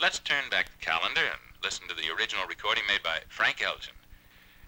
let's 0.00 0.18
turn 0.20 0.44
back 0.50 0.66
the 0.66 0.84
calendar 0.84 1.20
and 1.20 1.40
listen 1.62 1.86
to 1.86 1.94
the 1.94 2.10
original 2.16 2.46
recording 2.46 2.82
made 2.88 3.02
by 3.02 3.18
Frank 3.28 3.62
Elgin. 3.62 3.92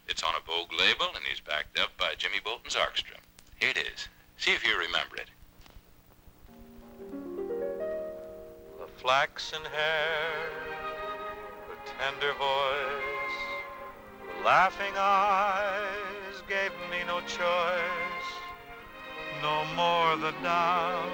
It's 0.06 0.22
on 0.22 0.34
a 0.34 0.44
Vogue 0.46 0.72
label 0.78 1.06
and 1.14 1.24
he's 1.24 1.40
backed 1.40 1.78
up 1.78 1.96
by 1.96 2.12
Jimmy 2.18 2.38
Bolton's 2.44 2.76
orchestra. 2.76 3.16
Here 3.58 3.70
it 3.70 3.78
is. 3.78 4.08
See 4.36 4.52
if 4.52 4.62
you 4.62 4.76
remember 4.76 5.16
it. 5.16 5.30
The 8.78 8.86
flaxen 9.00 9.62
hair, 9.62 10.50
the 11.68 11.90
tender 11.98 12.34
voice, 12.34 13.38
the 14.26 14.44
laughing 14.44 14.92
eyes 14.98 16.42
gave 16.46 16.72
me 16.90 16.98
no 17.06 17.20
choice. 17.20 18.28
No 19.40 19.64
more 19.74 20.16
the 20.18 20.32
doubt 20.42 21.08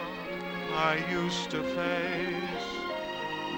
I 0.74 1.04
used 1.08 1.50
to 1.50 1.62
face. 1.62 2.57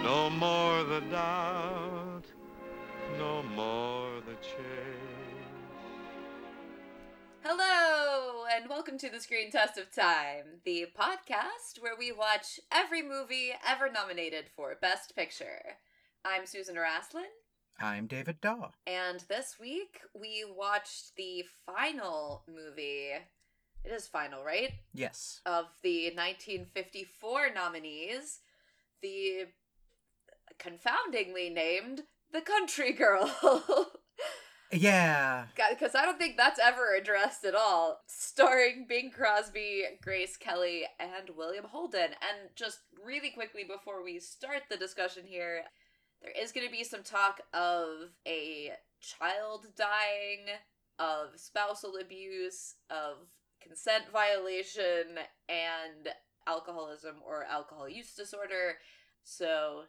No 0.03 0.31
more 0.31 0.83
the 0.85 1.01
doubt, 1.11 2.23
no 3.19 3.43
more 3.43 4.11
the 4.27 4.35
chase. 4.37 4.57
Hello, 7.45 8.45
and 8.55 8.69
welcome 8.69 8.99
to 8.99 9.11
the 9.11 9.21
Screen 9.21 9.51
Test 9.51 9.79
of 9.79 9.93
Time, 9.93 10.61
the 10.65 10.87
podcast 10.99 11.81
where 11.81 11.97
we 11.99 12.13
watch 12.13 12.59
every 12.73 13.03
movie 13.03 13.53
ever 13.67 13.91
nominated 13.91 14.47
for 14.55 14.75
Best 14.81 15.15
Picture. 15.15 15.77
I'm 16.25 16.47
Susan 16.47 16.77
Araslin, 16.77 17.29
I'm 17.79 18.07
David 18.07 18.41
Daw. 18.41 18.71
and 18.87 19.21
this 19.29 19.57
week 19.61 20.01
we 20.19 20.45
watched 20.57 21.17
the 21.17 21.45
final 21.67 22.43
movie. 22.49 23.11
It 23.85 23.93
is 23.93 24.07
final, 24.09 24.45
right? 24.45 24.73
Yes. 24.93 25.41
Of 25.47 25.67
the 25.83 26.07
1954 26.15 27.55
nominees, 27.55 28.41
the 29.01 29.47
confoundingly 30.61 31.51
named 31.51 32.03
The 32.33 32.41
Country 32.41 32.93
Girl. 32.93 33.35
Yeah. 34.73 35.47
because 35.71 35.95
I 35.95 36.05
don't 36.05 36.19
think 36.19 36.37
that's 36.37 36.61
ever 36.61 36.95
addressed 36.95 37.45
at 37.45 37.55
all. 37.55 38.01
Starring 38.07 38.87
Bing 38.89 39.11
Crosby, 39.11 39.83
Grace 40.01 40.37
Kelly, 40.37 40.85
and 41.01 41.37
William 41.37 41.65
Holden. 41.65 42.11
And 42.13 42.51
just 42.55 42.79
really 43.05 43.31
quickly 43.31 43.65
before 43.65 44.05
we 44.05 44.21
start 44.21 44.63
the 44.71 44.77
discussion 44.77 45.25
here, 45.27 45.63
there 46.23 46.33
is 46.41 46.53
going 46.53 46.67
to 46.67 46.73
be 46.73 46.85
some 46.85 47.03
talk 47.03 47.41
of 47.53 48.11
a 48.27 48.71
child 49.01 49.67
dying, 49.77 50.47
of 50.99 51.31
spousal 51.35 51.95
abuse, 52.01 52.77
of 52.91 53.17
consent 53.61 54.05
violation, 54.13 55.19
and 55.49 56.15
alcoholism 56.47 57.17
or 57.27 57.45
alcohol 57.45 57.89
use 57.89 58.15
disorder. 58.15 58.77
So 59.25 59.83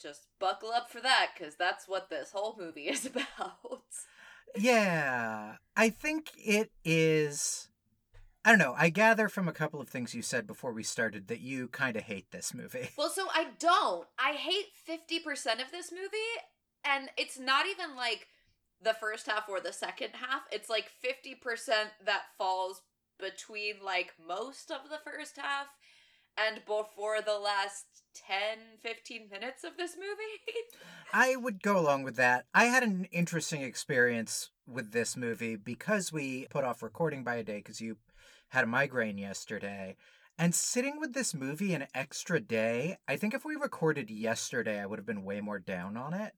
just 0.00 0.26
buckle 0.38 0.70
up 0.70 0.90
for 0.90 1.00
that 1.00 1.30
because 1.36 1.56
that's 1.56 1.88
what 1.88 2.10
this 2.10 2.30
whole 2.32 2.56
movie 2.58 2.82
is 2.88 3.06
about. 3.06 3.82
Yeah. 4.56 5.56
I 5.76 5.90
think 5.90 6.30
it 6.36 6.70
is. 6.84 7.68
I 8.44 8.50
don't 8.50 8.58
know. 8.58 8.74
I 8.78 8.90
gather 8.90 9.28
from 9.28 9.48
a 9.48 9.52
couple 9.52 9.80
of 9.80 9.88
things 9.88 10.14
you 10.14 10.22
said 10.22 10.46
before 10.46 10.72
we 10.72 10.84
started 10.84 11.26
that 11.28 11.40
you 11.40 11.68
kind 11.68 11.96
of 11.96 12.04
hate 12.04 12.30
this 12.30 12.54
movie. 12.54 12.90
Well, 12.96 13.10
so 13.10 13.26
I 13.32 13.48
don't. 13.58 14.06
I 14.18 14.32
hate 14.32 14.66
50% 14.88 15.26
of 15.54 15.72
this 15.72 15.90
movie, 15.90 16.16
and 16.84 17.10
it's 17.16 17.40
not 17.40 17.66
even 17.66 17.96
like 17.96 18.28
the 18.80 18.94
first 18.94 19.26
half 19.26 19.48
or 19.48 19.60
the 19.60 19.72
second 19.72 20.10
half. 20.12 20.42
It's 20.52 20.68
like 20.68 20.90
50% 21.04 21.34
that 22.04 22.22
falls 22.38 22.82
between 23.18 23.76
like 23.84 24.12
most 24.26 24.70
of 24.70 24.90
the 24.90 24.98
first 25.04 25.36
half 25.36 25.66
and 26.36 26.64
before 26.66 27.20
the 27.20 27.38
last 27.38 27.86
10 28.14 28.78
15 28.82 29.28
minutes 29.30 29.64
of 29.64 29.76
this 29.76 29.96
movie. 29.96 30.56
I 31.12 31.36
would 31.36 31.62
go 31.62 31.78
along 31.78 32.02
with 32.02 32.16
that. 32.16 32.46
I 32.54 32.64
had 32.64 32.82
an 32.82 33.06
interesting 33.12 33.62
experience 33.62 34.50
with 34.66 34.92
this 34.92 35.16
movie 35.16 35.56
because 35.56 36.12
we 36.12 36.46
put 36.50 36.64
off 36.64 36.82
recording 36.82 37.24
by 37.24 37.36
a 37.36 37.42
day 37.42 37.58
because 37.58 37.80
you 37.80 37.98
had 38.48 38.64
a 38.64 38.68
migraine 38.68 39.18
yesterday. 39.18 39.96
And 40.38 40.54
sitting 40.54 41.00
with 41.00 41.14
this 41.14 41.34
movie 41.34 41.72
an 41.72 41.86
extra 41.94 42.40
day, 42.40 42.98
I 43.08 43.16
think 43.16 43.32
if 43.32 43.44
we 43.44 43.56
recorded 43.56 44.10
yesterday, 44.10 44.80
I 44.80 44.86
would 44.86 44.98
have 44.98 45.06
been 45.06 45.24
way 45.24 45.40
more 45.40 45.58
down 45.58 45.96
on 45.96 46.12
it. 46.12 46.32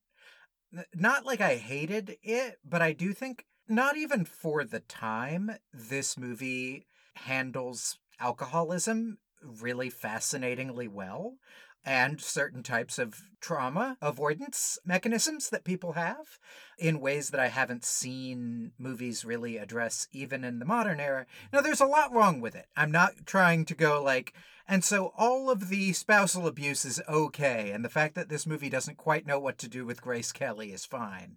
Not 0.95 1.27
like 1.27 1.41
I 1.41 1.57
hated 1.57 2.17
it, 2.23 2.59
but 2.65 2.83
I 2.83 2.93
do 2.93 3.13
think, 3.13 3.47
not 3.69 3.97
even 3.97 4.25
for 4.25 4.63
the 4.65 4.81
time, 4.81 5.57
this 5.73 6.17
movie 6.17 6.87
handles 7.15 7.99
alcoholism 8.21 9.19
really 9.43 9.91
fascinatingly 9.91 10.89
well 10.89 11.37
and 11.85 12.21
certain 12.21 12.63
types 12.63 12.99
of 12.99 13.23
trauma 13.41 13.97
avoidance 14.03 14.79
mechanisms 14.85 15.49
that 15.51 15.65
people 15.65 15.93
have 15.93 16.39
in 16.79 17.01
ways 17.01 17.31
that 17.31 17.41
I 17.41 17.49
haven't 17.49 17.85
seen 17.85 18.73
movies 18.79 19.25
really 19.25 19.57
address 19.57 20.07
even 20.13 20.45
in 20.45 20.59
the 20.59 20.65
modern 20.65 21.01
era. 21.01 21.27
Now, 21.53 21.61
there's 21.61 21.81
a 21.81 21.87
lot 21.87 22.13
wrong 22.13 22.41
with 22.41 22.55
it. 22.55 22.67
I'm 22.77 22.91
not 22.91 23.27
trying 23.27 23.65
to 23.67 23.75
go 23.75 24.03
like, 24.03 24.35
and 24.67 24.85
so 24.85 25.13
all 25.17 25.51
of 25.51 25.69
the 25.69 25.93
spousal 25.93 26.47
abuse 26.47 26.85
is 26.85 27.01
okay, 27.09 27.71
and 27.71 27.85
the 27.85 27.89
fact 27.89 28.15
that 28.17 28.29
this 28.29 28.47
movie 28.47 28.69
doesn't 28.69 28.99
quite 28.99 29.27
know 29.27 29.39
what 29.39 29.57
to 29.59 29.69
do 29.69 29.87
with 29.87 30.03
Grace 30.03 30.33
Kelly 30.33 30.73
is 30.73 30.85
fine. 30.85 31.37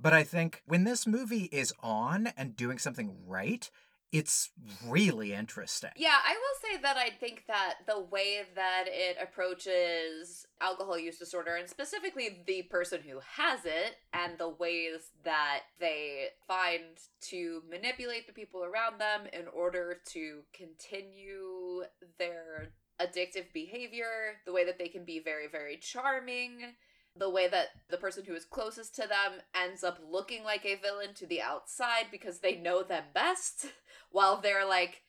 But 0.00 0.14
I 0.14 0.22
think 0.22 0.62
when 0.64 0.84
this 0.84 1.06
movie 1.06 1.50
is 1.52 1.74
on 1.82 2.28
and 2.38 2.56
doing 2.56 2.78
something 2.78 3.16
right, 3.26 3.70
it's 4.12 4.50
really 4.86 5.32
interesting. 5.32 5.90
Yeah, 5.96 6.16
I 6.24 6.32
will 6.32 6.70
say 6.70 6.82
that 6.82 6.96
I 6.96 7.10
think 7.10 7.44
that 7.46 7.74
the 7.86 8.00
way 8.00 8.40
that 8.54 8.84
it 8.86 9.16
approaches 9.22 10.46
alcohol 10.60 10.98
use 10.98 11.18
disorder, 11.18 11.54
and 11.56 11.68
specifically 11.68 12.42
the 12.46 12.62
person 12.62 13.00
who 13.06 13.20
has 13.36 13.60
it, 13.64 13.96
and 14.12 14.36
the 14.38 14.48
ways 14.48 15.10
that 15.24 15.60
they 15.78 16.28
find 16.48 16.98
to 17.28 17.62
manipulate 17.70 18.26
the 18.26 18.32
people 18.32 18.64
around 18.64 19.00
them 19.00 19.22
in 19.32 19.46
order 19.54 19.98
to 20.12 20.40
continue 20.52 21.84
their 22.18 22.72
addictive 23.00 23.52
behavior, 23.54 24.40
the 24.44 24.52
way 24.52 24.64
that 24.64 24.78
they 24.78 24.88
can 24.88 25.04
be 25.04 25.20
very, 25.20 25.46
very 25.46 25.76
charming. 25.76 26.74
The 27.16 27.30
way 27.30 27.48
that 27.48 27.68
the 27.90 27.96
person 27.96 28.24
who 28.24 28.34
is 28.34 28.44
closest 28.44 28.94
to 28.96 29.02
them 29.02 29.40
ends 29.54 29.82
up 29.82 29.98
looking 30.08 30.44
like 30.44 30.64
a 30.64 30.76
villain 30.76 31.14
to 31.14 31.26
the 31.26 31.42
outside 31.42 32.06
because 32.10 32.38
they 32.38 32.56
know 32.56 32.82
them 32.82 33.04
best, 33.12 33.66
while 34.10 34.40
they're 34.40 34.66
like, 34.66 35.02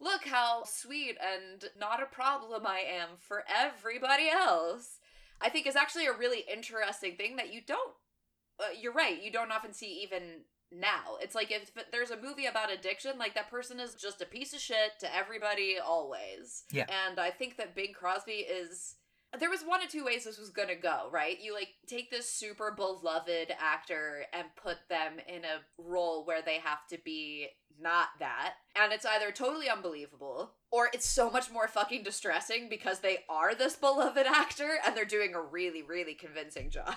look 0.00 0.24
how 0.24 0.64
sweet 0.66 1.16
and 1.20 1.64
not 1.78 2.02
a 2.02 2.06
problem 2.06 2.66
I 2.66 2.80
am 2.80 3.10
for 3.18 3.44
everybody 3.48 4.28
else. 4.28 4.98
I 5.40 5.48
think 5.48 5.66
is 5.66 5.76
actually 5.76 6.06
a 6.06 6.12
really 6.12 6.44
interesting 6.52 7.16
thing 7.16 7.36
that 7.36 7.52
you 7.52 7.60
don't. 7.66 7.94
Uh, 8.58 8.72
you're 8.80 8.92
right. 8.92 9.20
You 9.22 9.32
don't 9.32 9.52
often 9.52 9.72
see 9.72 10.02
even 10.02 10.42
now. 10.72 11.16
It's 11.20 11.34
like 11.34 11.50
if 11.50 11.70
there's 11.92 12.10
a 12.10 12.20
movie 12.20 12.46
about 12.46 12.72
addiction, 12.72 13.18
like 13.18 13.34
that 13.34 13.50
person 13.50 13.80
is 13.80 13.94
just 13.94 14.20
a 14.20 14.26
piece 14.26 14.52
of 14.54 14.60
shit 14.60 14.92
to 15.00 15.14
everybody 15.14 15.76
always. 15.84 16.64
Yeah. 16.70 16.86
And 17.08 17.18
I 17.18 17.30
think 17.30 17.56
that 17.56 17.74
Bing 17.74 17.92
Crosby 17.94 18.32
is. 18.32 18.96
There 19.38 19.50
was 19.50 19.62
one 19.62 19.82
of 19.82 19.88
two 19.88 20.04
ways 20.04 20.24
this 20.24 20.38
was 20.38 20.50
gonna 20.50 20.76
go, 20.76 21.08
right? 21.10 21.40
You 21.40 21.54
like 21.54 21.68
take 21.86 22.10
this 22.10 22.28
super 22.30 22.70
beloved 22.70 23.52
actor 23.58 24.26
and 24.32 24.46
put 24.56 24.76
them 24.88 25.14
in 25.28 25.44
a 25.44 25.60
role 25.78 26.24
where 26.24 26.42
they 26.42 26.58
have 26.58 26.86
to 26.90 26.98
be 27.04 27.48
not 27.80 28.08
that. 28.20 28.54
And 28.76 28.92
it's 28.92 29.06
either 29.06 29.30
totally 29.30 29.68
unbelievable 29.68 30.52
or 30.70 30.88
it's 30.92 31.06
so 31.08 31.30
much 31.30 31.50
more 31.50 31.68
fucking 31.68 32.02
distressing 32.02 32.68
because 32.68 33.00
they 33.00 33.18
are 33.28 33.54
this 33.54 33.76
beloved 33.76 34.26
actor 34.26 34.78
and 34.84 34.96
they're 34.96 35.04
doing 35.04 35.34
a 35.34 35.40
really, 35.40 35.82
really 35.82 36.14
convincing 36.14 36.70
job. 36.70 36.96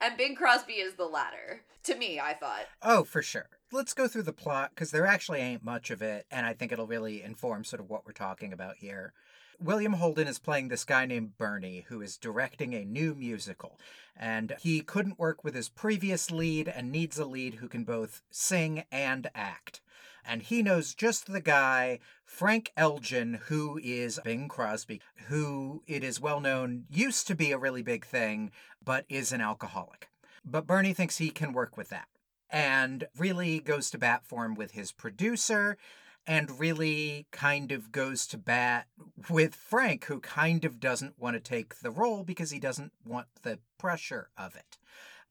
and 0.00 0.16
Bing 0.16 0.34
Crosby 0.34 0.74
is 0.74 0.94
the 0.94 1.04
latter. 1.04 1.62
To 1.84 1.94
me, 1.96 2.18
I 2.20 2.34
thought. 2.34 2.66
Oh, 2.82 3.04
for 3.04 3.22
sure. 3.22 3.48
Let's 3.72 3.94
go 3.94 4.08
through 4.08 4.22
the 4.22 4.32
plot 4.32 4.70
because 4.74 4.90
there 4.90 5.06
actually 5.06 5.40
ain't 5.40 5.64
much 5.64 5.90
of 5.90 6.00
it, 6.00 6.26
and 6.30 6.46
I 6.46 6.54
think 6.54 6.72
it'll 6.72 6.86
really 6.86 7.22
inform 7.22 7.64
sort 7.64 7.80
of 7.80 7.90
what 7.90 8.06
we're 8.06 8.12
talking 8.12 8.52
about 8.52 8.76
here. 8.76 9.12
William 9.60 9.94
Holden 9.94 10.28
is 10.28 10.38
playing 10.38 10.68
this 10.68 10.84
guy 10.84 11.06
named 11.06 11.36
Bernie 11.36 11.84
who 11.88 12.00
is 12.00 12.16
directing 12.16 12.74
a 12.74 12.84
new 12.84 13.14
musical. 13.14 13.78
And 14.16 14.54
he 14.60 14.80
couldn't 14.80 15.18
work 15.18 15.42
with 15.42 15.54
his 15.54 15.68
previous 15.68 16.30
lead 16.30 16.68
and 16.68 16.92
needs 16.92 17.18
a 17.18 17.24
lead 17.24 17.54
who 17.54 17.68
can 17.68 17.84
both 17.84 18.22
sing 18.30 18.84
and 18.92 19.28
act. 19.34 19.80
And 20.26 20.42
he 20.42 20.62
knows 20.62 20.94
just 20.94 21.26
the 21.26 21.40
guy, 21.40 21.98
Frank 22.24 22.72
Elgin, 22.76 23.40
who 23.46 23.78
is 23.82 24.20
Bing 24.24 24.48
Crosby, 24.48 25.00
who 25.26 25.82
it 25.86 26.02
is 26.02 26.20
well 26.20 26.40
known 26.40 26.84
used 26.88 27.26
to 27.26 27.34
be 27.34 27.52
a 27.52 27.58
really 27.58 27.82
big 27.82 28.06
thing, 28.06 28.50
but 28.82 29.04
is 29.08 29.32
an 29.32 29.40
alcoholic. 29.40 30.08
But 30.44 30.66
Bernie 30.66 30.94
thinks 30.94 31.18
he 31.18 31.30
can 31.30 31.52
work 31.52 31.76
with 31.76 31.90
that 31.90 32.08
and 32.50 33.08
really 33.18 33.58
goes 33.60 33.90
to 33.90 33.98
bat 33.98 34.22
for 34.24 34.44
him 34.44 34.54
with 34.54 34.72
his 34.72 34.92
producer 34.92 35.76
and 36.26 36.58
really 36.58 37.26
kind 37.32 37.70
of 37.72 37.92
goes 37.92 38.26
to 38.28 38.38
bat 38.38 38.86
with 39.28 39.54
Frank, 39.54 40.04
who 40.06 40.20
kind 40.20 40.64
of 40.64 40.80
doesn't 40.80 41.18
want 41.18 41.34
to 41.34 41.40
take 41.40 41.80
the 41.80 41.90
role 41.90 42.24
because 42.24 42.50
he 42.50 42.58
doesn't 42.58 42.92
want 43.04 43.26
the 43.42 43.58
pressure 43.78 44.30
of 44.38 44.54
it. 44.56 44.78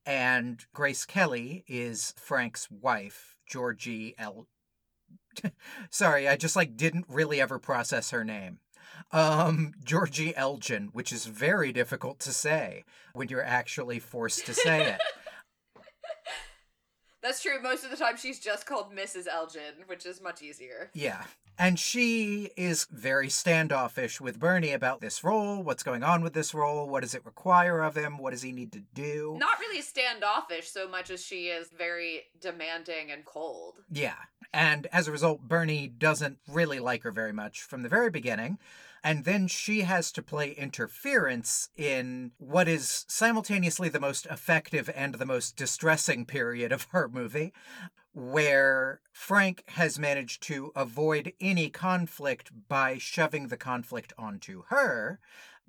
And 0.05 0.65
Grace 0.73 1.05
Kelly 1.05 1.63
is 1.67 2.13
Frank's 2.17 2.69
wife, 2.69 3.37
Georgie 3.47 4.15
L. 4.17 4.47
Sorry, 5.89 6.27
I 6.27 6.35
just 6.35 6.55
like 6.55 6.75
didn't 6.77 7.05
really 7.09 7.41
ever 7.41 7.57
process 7.59 8.11
her 8.11 8.23
name. 8.23 8.59
um, 9.11 9.73
Georgie 9.83 10.35
Elgin, 10.35 10.89
which 10.93 11.11
is 11.11 11.25
very 11.25 11.71
difficult 11.71 12.19
to 12.19 12.31
say 12.31 12.83
when 13.13 13.27
you're 13.29 13.43
actually 13.43 13.99
forced 13.99 14.45
to 14.45 14.53
say 14.53 14.91
it. 14.93 15.01
That's 17.23 17.41
true. 17.41 17.61
Most 17.61 17.85
of 17.85 17.89
the 17.89 17.97
time, 17.97 18.17
she's 18.17 18.39
just 18.39 18.65
called 18.65 18.93
Mrs. 18.93 19.27
Elgin, 19.27 19.85
which 19.87 20.05
is 20.05 20.21
much 20.21 20.41
easier. 20.41 20.91
Yeah. 20.93 21.23
And 21.57 21.79
she 21.79 22.49
is 22.57 22.85
very 22.91 23.29
standoffish 23.29 24.19
with 24.19 24.39
Bernie 24.39 24.73
about 24.73 25.01
this 25.01 25.23
role. 25.23 25.63
What's 25.63 25.83
going 25.83 26.03
on 26.03 26.21
with 26.21 26.33
this 26.33 26.53
role? 26.53 26.89
What 26.89 27.01
does 27.03 27.15
it 27.15 27.25
require 27.25 27.81
of 27.81 27.95
him? 27.95 28.17
What 28.17 28.31
does 28.31 28.41
he 28.41 28.51
need 28.51 28.73
to 28.73 28.81
do? 28.93 29.37
Not 29.39 29.59
really 29.59 29.81
standoffish 29.81 30.69
so 30.69 30.87
much 30.87 31.09
as 31.09 31.23
she 31.23 31.45
is 31.45 31.69
very 31.69 32.23
demanding 32.41 33.11
and 33.11 33.23
cold. 33.23 33.75
Yeah. 33.89 34.15
And 34.51 34.87
as 34.91 35.07
a 35.07 35.11
result, 35.11 35.41
Bernie 35.47 35.87
doesn't 35.87 36.39
really 36.47 36.79
like 36.79 37.03
her 37.03 37.11
very 37.11 37.33
much 37.33 37.61
from 37.61 37.83
the 37.83 37.89
very 37.89 38.09
beginning. 38.09 38.57
And 39.03 39.25
then 39.25 39.47
she 39.47 39.81
has 39.81 40.11
to 40.13 40.21
play 40.21 40.51
interference 40.51 41.69
in 41.75 42.31
what 42.37 42.69
is 42.69 43.05
simultaneously 43.09 43.89
the 43.89 43.99
most 43.99 44.25
effective 44.27 44.89
and 44.95 45.15
the 45.15 45.25
most 45.25 45.57
distressing 45.57 46.25
period 46.25 46.71
of 46.71 46.87
her 46.91 47.09
movie, 47.09 47.51
where 48.13 49.01
Frank 49.11 49.63
has 49.69 49.99
managed 49.99 50.41
to 50.43 50.71
avoid 50.75 51.33
any 51.41 51.69
conflict 51.69 52.51
by 52.69 52.97
shoving 52.97 53.47
the 53.47 53.57
conflict 53.57 54.13
onto 54.17 54.63
her 54.69 55.19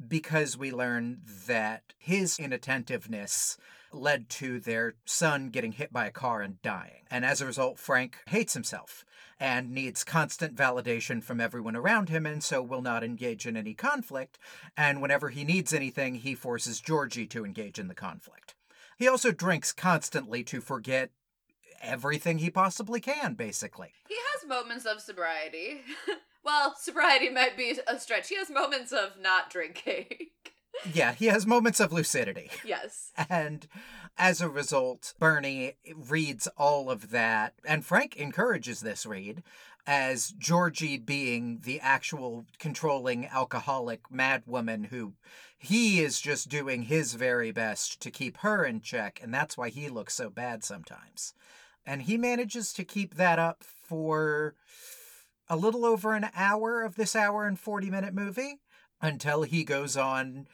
because 0.07 0.57
we 0.57 0.71
learn 0.71 1.21
that 1.47 1.95
his 1.99 2.39
inattentiveness 2.39 3.57
led 3.95 4.29
to 4.29 4.61
their 4.61 4.95
son 5.05 5.51
getting 5.51 5.73
hit 5.73 5.93
by 5.93 6.07
a 6.07 6.11
car 6.11 6.41
and 6.41 6.61
dying. 6.63 7.05
And 7.11 7.25
as 7.25 7.41
a 7.41 7.47
result, 7.47 7.79
Frank 7.79 8.19
hates 8.29 8.55
himself 8.55 9.05
and 9.41 9.73
needs 9.73 10.05
constant 10.05 10.55
validation 10.55 11.23
from 11.23 11.41
everyone 11.41 11.77
around 11.77 12.09
him, 12.09 12.27
and 12.27 12.43
so 12.43 12.63
will 12.63 12.83
not 12.83 13.05
engage 13.05 13.47
in 13.47 13.57
any 13.57 13.75
conflict. 13.75 14.39
And 14.77 15.03
whenever 15.03 15.31
he 15.31 15.45
needs 15.45 15.73
anything, 15.73 16.17
he 16.17 16.35
forces 16.35 16.81
Georgie 16.81 17.27
to 17.29 17.45
engage 17.45 17.79
in 17.79 17.89
the 17.89 17.95
conflict. 17.95 18.55
He 18.97 19.09
also 19.09 19.33
drinks 19.33 19.73
constantly 19.73 20.45
to 20.45 20.61
forget 20.61 21.11
everything 21.83 22.39
he 22.39 22.51
possibly 22.51 23.01
can, 23.01 23.35
basically. 23.35 23.93
He 24.09 24.17
has 24.33 24.49
moments 24.49 24.85
of 24.85 25.01
sobriety. 25.01 25.83
well, 26.45 26.75
sobriety 26.79 27.31
might 27.31 27.57
be 27.57 27.79
a 27.87 27.99
stretch. 27.99 28.29
He 28.29 28.37
has 28.37 28.51
moments 28.51 28.93
of 28.93 29.21
not 29.21 29.51
drinking. 29.51 30.07
yeah, 30.93 31.13
he 31.13 31.27
has 31.27 31.47
moments 31.47 31.81
of 31.81 31.93
lucidity. 31.93 32.51
Yes. 32.65 33.13
And 33.29 33.67
as 34.17 34.41
a 34.41 34.49
result, 34.49 35.15
Bernie 35.19 35.75
reads 35.95 36.47
all 36.57 36.91
of 36.91 37.11
that, 37.11 37.55
and 37.65 37.85
Frank 37.85 38.17
encourages 38.17 38.81
this 38.81 39.05
read 39.05 39.43
as 39.87 40.31
Georgie 40.39 40.97
being 40.97 41.61
the 41.63 41.79
actual 41.81 42.47
controlling 42.59 43.27
alcoholic 43.27 44.09
madwoman 44.09 44.87
who 44.87 45.13
he 45.59 46.01
is 46.01 46.21
just 46.21 46.49
doing 46.49 46.83
his 46.83 47.15
very 47.15 47.51
best 47.51 48.01
to 48.01 48.11
keep 48.11 48.39
her 48.39 48.65
in 48.65 48.81
check, 48.81 49.21
and 49.23 49.33
that's 49.33 49.57
why 49.57 49.69
he 49.69 49.89
looks 49.89 50.15
so 50.15 50.31
bad 50.31 50.65
sometimes. 50.65 51.35
And 51.87 52.03
he 52.03 52.17
manages 52.17 52.73
to 52.75 52.85
keep 52.85 53.17
that 53.17 53.39
up 53.39 53.63
for 53.63 54.55
a 55.49 55.57
little 55.57 55.85
over 55.85 56.15
an 56.15 56.29
hour 56.35 56.83
of 56.83 56.97
this 56.97 57.15
hour 57.15 57.47
and 57.47 57.59
40 57.59 57.91
minute 57.91 58.15
movie 58.15 58.61
until 59.01 59.43
he 59.43 59.65
goes 59.65 59.97
on 59.97 60.47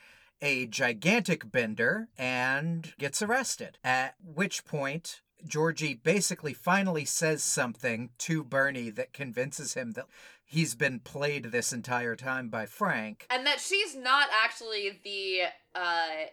a 0.42 0.66
gigantic 0.66 1.50
bender 1.50 2.08
and 2.18 2.94
gets 2.98 3.22
arrested. 3.22 3.78
At 3.84 4.14
which 4.22 4.64
point, 4.64 5.20
Georgie 5.46 5.94
basically 5.94 6.54
finally 6.54 7.04
says 7.04 7.42
something 7.42 8.10
to 8.18 8.44
Bernie 8.44 8.90
that 8.90 9.12
convinces 9.12 9.74
him 9.74 9.92
that 9.92 10.06
he's 10.44 10.74
been 10.74 11.00
played 11.00 11.46
this 11.46 11.72
entire 11.72 12.16
time 12.16 12.48
by 12.48 12.66
Frank. 12.66 13.26
And 13.30 13.46
that 13.46 13.60
she's 13.60 13.96
not 13.96 14.28
actually 14.32 15.00
the 15.04 15.42
uh 15.74 16.26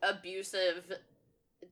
abusive 0.00 0.92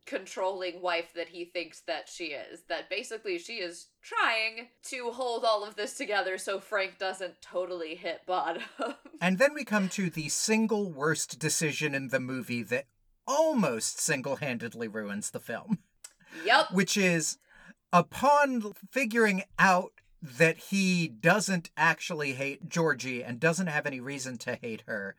controlling 0.06 0.80
wife 0.80 1.12
that 1.14 1.28
he 1.28 1.44
thinks 1.44 1.80
that 1.80 2.08
she 2.08 2.26
is. 2.26 2.62
That 2.68 2.88
basically 2.88 3.38
she 3.38 3.54
is 3.54 3.88
trying 4.02 4.68
to 4.84 5.10
hold 5.10 5.44
all 5.44 5.64
of 5.64 5.76
this 5.76 5.94
together 5.94 6.38
so 6.38 6.60
Frank 6.60 6.98
doesn't 6.98 7.42
totally 7.42 7.96
hit 7.96 8.20
bottom. 8.26 8.62
and 9.20 9.38
then 9.38 9.52
we 9.52 9.64
come 9.64 9.88
to 9.90 10.08
the 10.08 10.28
single 10.28 10.90
worst 10.90 11.38
decision 11.38 11.94
in 11.94 12.08
the 12.08 12.20
movie 12.20 12.62
that 12.62 12.86
almost 13.26 14.00
single 14.00 14.36
handedly 14.36 14.88
ruins 14.88 15.30
the 15.30 15.40
film. 15.40 15.78
Yep. 16.44 16.72
Which 16.72 16.96
is 16.96 17.38
upon 17.92 18.72
figuring 18.90 19.42
out 19.58 19.92
that 20.22 20.58
he 20.58 21.08
doesn't 21.08 21.70
actually 21.76 22.32
hate 22.34 22.68
Georgie 22.68 23.22
and 23.22 23.38
doesn't 23.38 23.68
have 23.68 23.86
any 23.86 24.00
reason 24.00 24.38
to 24.38 24.58
hate 24.60 24.82
her, 24.86 25.14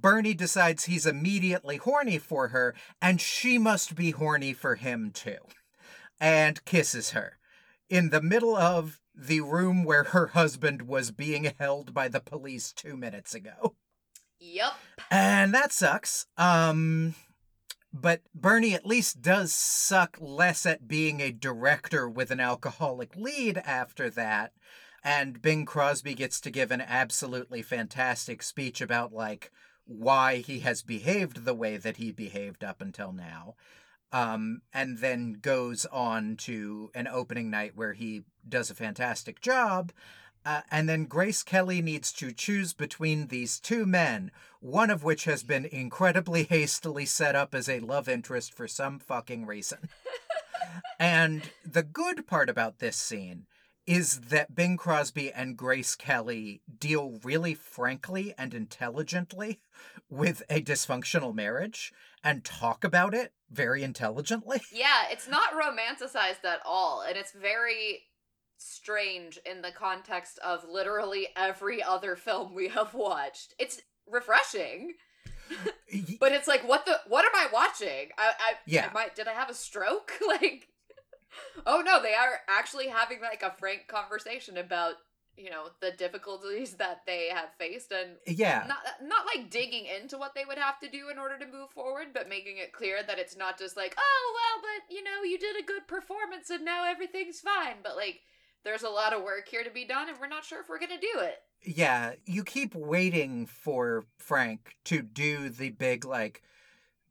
Bernie 0.00 0.34
decides 0.34 0.84
he's 0.84 1.06
immediately 1.06 1.76
horny 1.76 2.18
for 2.18 2.48
her, 2.48 2.74
and 3.00 3.20
she 3.20 3.58
must 3.58 3.94
be 3.94 4.10
horny 4.10 4.52
for 4.52 4.76
him 4.76 5.10
too, 5.12 5.38
and 6.20 6.64
kisses 6.64 7.10
her 7.10 7.38
in 7.88 8.10
the 8.10 8.22
middle 8.22 8.56
of 8.56 9.00
the 9.14 9.40
room 9.40 9.84
where 9.84 10.04
her 10.04 10.28
husband 10.28 10.82
was 10.82 11.10
being 11.10 11.52
held 11.58 11.92
by 11.92 12.08
the 12.08 12.20
police 12.20 12.72
two 12.72 12.96
minutes 12.96 13.34
ago. 13.34 13.74
Yep. 14.38 14.72
And 15.10 15.54
that 15.54 15.72
sucks. 15.72 16.26
Um, 16.36 17.14
but 17.92 18.22
Bernie 18.34 18.74
at 18.74 18.86
least 18.86 19.20
does 19.20 19.54
suck 19.54 20.16
less 20.18 20.64
at 20.64 20.88
being 20.88 21.20
a 21.20 21.30
director 21.30 22.08
with 22.08 22.30
an 22.30 22.40
alcoholic 22.40 23.14
lead 23.14 23.58
after 23.58 24.08
that. 24.10 24.52
And 25.04 25.42
Bing 25.42 25.66
Crosby 25.66 26.14
gets 26.14 26.40
to 26.40 26.50
give 26.50 26.70
an 26.70 26.80
absolutely 26.80 27.60
fantastic 27.60 28.42
speech 28.42 28.80
about, 28.80 29.12
like, 29.12 29.50
why 29.92 30.38
he 30.38 30.60
has 30.60 30.82
behaved 30.82 31.44
the 31.44 31.54
way 31.54 31.76
that 31.76 31.96
he 31.96 32.12
behaved 32.12 32.64
up 32.64 32.80
until 32.80 33.12
now. 33.12 33.54
Um, 34.12 34.60
and 34.74 34.98
then 34.98 35.38
goes 35.40 35.86
on 35.86 36.36
to 36.38 36.90
an 36.94 37.08
opening 37.08 37.50
night 37.50 37.72
where 37.74 37.94
he 37.94 38.24
does 38.46 38.70
a 38.70 38.74
fantastic 38.74 39.40
job. 39.40 39.92
Uh, 40.44 40.62
and 40.70 40.88
then 40.88 41.04
Grace 41.04 41.42
Kelly 41.42 41.80
needs 41.80 42.12
to 42.14 42.32
choose 42.32 42.74
between 42.74 43.28
these 43.28 43.60
two 43.60 43.86
men, 43.86 44.32
one 44.60 44.90
of 44.90 45.04
which 45.04 45.24
has 45.24 45.42
been 45.44 45.64
incredibly 45.64 46.42
hastily 46.50 47.06
set 47.06 47.36
up 47.36 47.54
as 47.54 47.68
a 47.68 47.80
love 47.80 48.08
interest 48.08 48.52
for 48.52 48.66
some 48.66 48.98
fucking 48.98 49.46
reason. 49.46 49.88
and 50.98 51.50
the 51.64 51.82
good 51.82 52.26
part 52.26 52.50
about 52.50 52.78
this 52.78 52.96
scene 52.96 53.46
is 53.92 54.20
that 54.30 54.54
Bing 54.54 54.78
Crosby 54.78 55.30
and 55.30 55.54
Grace 55.54 55.94
Kelly 55.94 56.62
deal 56.78 57.20
really 57.22 57.52
frankly 57.52 58.32
and 58.38 58.54
intelligently 58.54 59.60
with 60.08 60.42
a 60.48 60.62
dysfunctional 60.62 61.34
marriage 61.34 61.92
and 62.24 62.42
talk 62.42 62.84
about 62.84 63.12
it 63.12 63.34
very 63.50 63.82
intelligently. 63.82 64.62
Yeah, 64.72 65.02
it's 65.10 65.28
not 65.28 65.52
romanticized 65.52 66.42
at 66.44 66.60
all, 66.64 67.04
and 67.06 67.18
it's 67.18 67.32
very 67.32 68.04
strange 68.56 69.38
in 69.44 69.60
the 69.60 69.70
context 69.70 70.38
of 70.38 70.64
literally 70.66 71.28
every 71.36 71.82
other 71.82 72.16
film 72.16 72.54
we 72.54 72.68
have 72.68 72.94
watched. 72.94 73.54
It's 73.58 73.82
refreshing. 74.10 74.94
but 76.18 76.32
it's 76.32 76.48
like 76.48 76.66
what 76.66 76.86
the 76.86 76.98
what 77.08 77.26
am 77.26 77.32
I 77.34 77.48
watching? 77.52 78.08
I, 78.16 78.28
I 78.38 78.52
yeah. 78.66 78.86
Am 78.86 78.96
I, 78.96 79.08
did 79.14 79.28
I 79.28 79.32
have 79.32 79.50
a 79.50 79.54
stroke? 79.54 80.12
like 80.26 80.68
oh 81.66 81.82
no, 81.84 82.02
they 82.02 82.14
are 82.14 82.40
actually 82.48 82.88
having 82.88 83.20
like 83.20 83.42
a 83.42 83.54
frank 83.58 83.86
conversation 83.88 84.56
about 84.56 84.94
you 85.36 85.50
know 85.50 85.68
the 85.80 85.90
difficulties 85.92 86.72
that 86.78 87.02
they 87.06 87.28
have 87.32 87.48
faced 87.58 87.92
and 87.92 88.16
yeah. 88.26 88.64
not 88.68 88.78
not 89.02 89.26
like 89.26 89.50
digging 89.50 89.86
into 89.86 90.18
what 90.18 90.34
they 90.34 90.44
would 90.44 90.58
have 90.58 90.78
to 90.80 90.88
do 90.88 91.08
in 91.10 91.18
order 91.18 91.38
to 91.38 91.46
move 91.46 91.70
forward 91.70 92.08
but 92.12 92.28
making 92.28 92.58
it 92.58 92.72
clear 92.72 93.02
that 93.02 93.18
it's 93.18 93.36
not 93.36 93.58
just 93.58 93.76
like 93.76 93.94
oh 93.98 94.34
well 94.34 94.62
but 94.62 94.94
you 94.94 95.02
know 95.02 95.22
you 95.24 95.38
did 95.38 95.56
a 95.56 95.66
good 95.66 95.86
performance 95.86 96.50
and 96.50 96.64
now 96.64 96.84
everything's 96.88 97.40
fine. 97.40 97.76
But 97.82 97.96
like 97.96 98.20
there's 98.64 98.82
a 98.82 98.88
lot 98.88 99.12
of 99.12 99.24
work 99.24 99.48
here 99.48 99.64
to 99.64 99.70
be 99.70 99.84
done 99.84 100.08
and 100.08 100.18
we're 100.20 100.28
not 100.28 100.44
sure 100.44 100.60
if 100.60 100.68
we're 100.68 100.78
going 100.78 100.90
to 100.90 100.98
do 101.14 101.20
it. 101.20 101.38
Yeah 101.64 102.12
you 102.26 102.44
keep 102.44 102.74
waiting 102.74 103.46
for 103.46 104.04
frank 104.18 104.76
to 104.84 105.02
do 105.02 105.48
the 105.48 105.70
big 105.70 106.04
like 106.04 106.42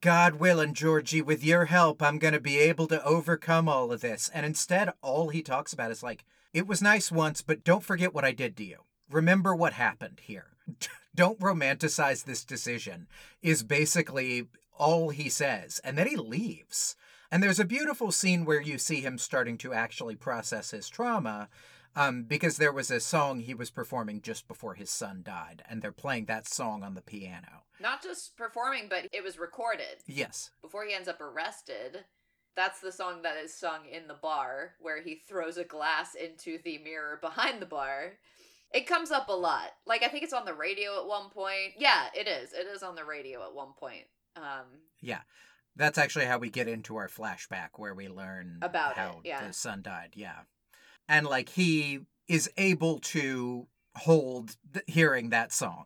God 0.02 0.36
willing, 0.36 0.74
Georgie, 0.74 1.22
with 1.22 1.44
your 1.44 1.66
help, 1.66 2.02
I'm 2.02 2.18
going 2.18 2.34
to 2.34 2.40
be 2.40 2.58
able 2.58 2.88
to 2.88 3.04
overcome 3.06 3.70
all 3.70 3.92
of 3.92 4.02
this. 4.02 4.32
And 4.34 4.48
instead, 4.48 4.92
all 5.04 5.30
he 5.30 5.44
talks 5.44 5.74
about 5.74 5.92
is 5.92 6.02
like, 6.02 6.26
it 6.54 6.66
was 6.66 6.82
nice 6.82 7.12
once, 7.12 7.44
but 7.44 7.64
don't 7.64 7.84
forget 7.84 8.14
what 8.14 8.26
I 8.26 8.32
did 8.32 8.58
to 8.58 8.64
you. 8.64 8.78
Remember 9.12 9.56
what 9.56 9.74
happened 9.74 10.22
here. 10.24 10.48
don't 11.16 11.40
romanticize 11.40 12.24
this 12.24 12.44
decision, 12.44 13.06
is 13.44 13.62
basically 13.62 14.48
all 14.76 15.10
he 15.10 15.30
says. 15.30 15.80
And 15.84 16.00
then 16.00 16.08
he 16.08 16.16
leaves. 16.16 16.96
And 17.32 17.44
there's 17.44 17.60
a 17.60 17.66
beautiful 17.66 18.12
scene 18.12 18.44
where 18.44 18.62
you 18.62 18.80
see 18.80 19.02
him 19.02 19.20
starting 19.20 19.58
to 19.60 19.72
actually 19.72 20.16
process 20.16 20.72
his 20.72 20.90
trauma 20.90 21.48
um, 21.96 22.24
because 22.24 22.58
there 22.58 22.72
was 22.72 22.90
a 22.92 23.00
song 23.00 23.40
he 23.40 23.54
was 23.54 23.70
performing 23.70 24.22
just 24.22 24.48
before 24.48 24.76
his 24.76 24.90
son 24.90 25.22
died, 25.24 25.64
and 25.70 25.82
they're 25.82 25.92
playing 25.92 26.26
that 26.26 26.48
song 26.48 26.84
on 26.84 26.94
the 26.94 27.02
piano. 27.02 27.64
Not 27.80 28.04
just 28.04 28.38
performing, 28.38 28.88
but 28.90 29.08
it 29.12 29.24
was 29.24 29.40
recorded. 29.40 30.04
Yes. 30.06 30.52
Before 30.62 30.86
he 30.86 30.94
ends 30.94 31.08
up 31.08 31.20
arrested, 31.20 32.06
that's 32.56 32.80
the 32.80 32.92
song 32.92 33.22
that 33.24 33.38
is 33.38 33.54
sung 33.54 33.86
in 33.92 34.08
the 34.08 34.14
bar, 34.14 34.74
where 34.80 35.02
he 35.02 35.16
throws 35.16 35.58
a 35.58 35.64
glass 35.64 36.16
into 36.16 36.60
the 36.64 36.78
mirror 36.80 37.18
behind 37.22 37.62
the 37.62 37.66
bar. 37.66 38.14
It 38.74 38.88
comes 38.88 39.12
up 39.12 39.28
a 39.30 39.34
lot. 39.34 39.72
Like 39.86 40.04
I 40.04 40.08
think 40.08 40.24
it's 40.24 40.34
on 40.34 40.46
the 40.46 40.54
radio 40.54 41.00
at 41.00 41.08
one 41.08 41.30
point. 41.30 41.74
Yeah, 41.78 42.06
it 42.16 42.28
is. 42.28 42.54
It 42.54 42.68
is 42.68 42.84
on 42.84 42.96
the 42.96 43.04
radio 43.04 43.44
at 43.44 43.54
one 43.54 43.74
point. 43.78 44.06
Um 44.38 44.66
Yeah. 45.02 45.22
That's 45.76 45.98
actually 45.98 46.26
how 46.26 46.38
we 46.38 46.50
get 46.50 46.68
into 46.68 46.96
our 46.98 47.08
flashback 47.08 47.70
where 47.78 47.94
we 47.94 48.08
learn 48.08 48.60
About 48.62 48.92
it, 48.92 48.98
how 48.98 49.22
yeah. 49.24 49.46
the 49.46 49.54
son 49.54 49.82
died. 49.82 50.12
Yeah. 50.16 50.40
And 51.12 51.28
like 51.28 51.50
he 51.50 52.00
is 52.28 52.50
able 52.58 53.00
to 53.00 53.68
hold 53.98 54.56
th- 54.74 54.86
hearing 54.88 55.30
that 55.30 55.52
song. 55.52 55.86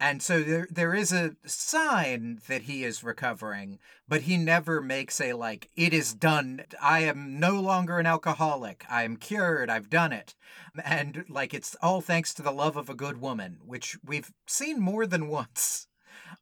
And 0.00 0.20
so 0.20 0.42
there 0.42 0.66
there 0.68 0.94
is 0.94 1.12
a 1.12 1.36
sign 1.46 2.40
that 2.48 2.62
he 2.62 2.82
is 2.82 3.04
recovering, 3.04 3.78
but 4.08 4.22
he 4.22 4.36
never 4.36 4.80
makes 4.80 5.20
a 5.20 5.34
like 5.34 5.70
it 5.76 5.94
is 5.94 6.12
done. 6.12 6.64
I 6.80 7.00
am 7.00 7.38
no 7.38 7.60
longer 7.60 8.00
an 8.00 8.06
alcoholic. 8.06 8.84
I 8.90 9.04
am 9.04 9.16
cured. 9.16 9.70
I've 9.70 9.90
done 9.90 10.12
it. 10.12 10.34
And 10.84 11.24
like 11.28 11.54
it's 11.54 11.76
all 11.80 12.00
thanks 12.00 12.34
to 12.34 12.42
the 12.42 12.50
love 12.50 12.76
of 12.76 12.90
a 12.90 12.96
good 12.96 13.20
woman, 13.20 13.58
which 13.64 13.96
we've 14.04 14.32
seen 14.46 14.80
more 14.80 15.06
than 15.06 15.28
once. 15.40 15.86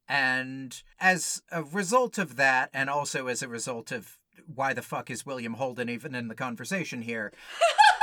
And 0.09 0.83
as 0.99 1.43
a 1.53 1.63
result 1.63 2.17
of 2.17 2.37
that, 2.37 2.71
and 2.73 2.89
also 2.89 3.27
as 3.27 3.43
a 3.43 3.49
result 3.49 3.93
of 3.93 4.17
why 4.47 4.73
the 4.73 4.83
fuck 4.83 5.11
is 5.11 5.27
William 5.27 5.55
Holden 5.55 5.91
even 5.91 6.15
in 6.15 6.29
the 6.29 6.35
conversation 6.35 7.03
here, 7.03 7.31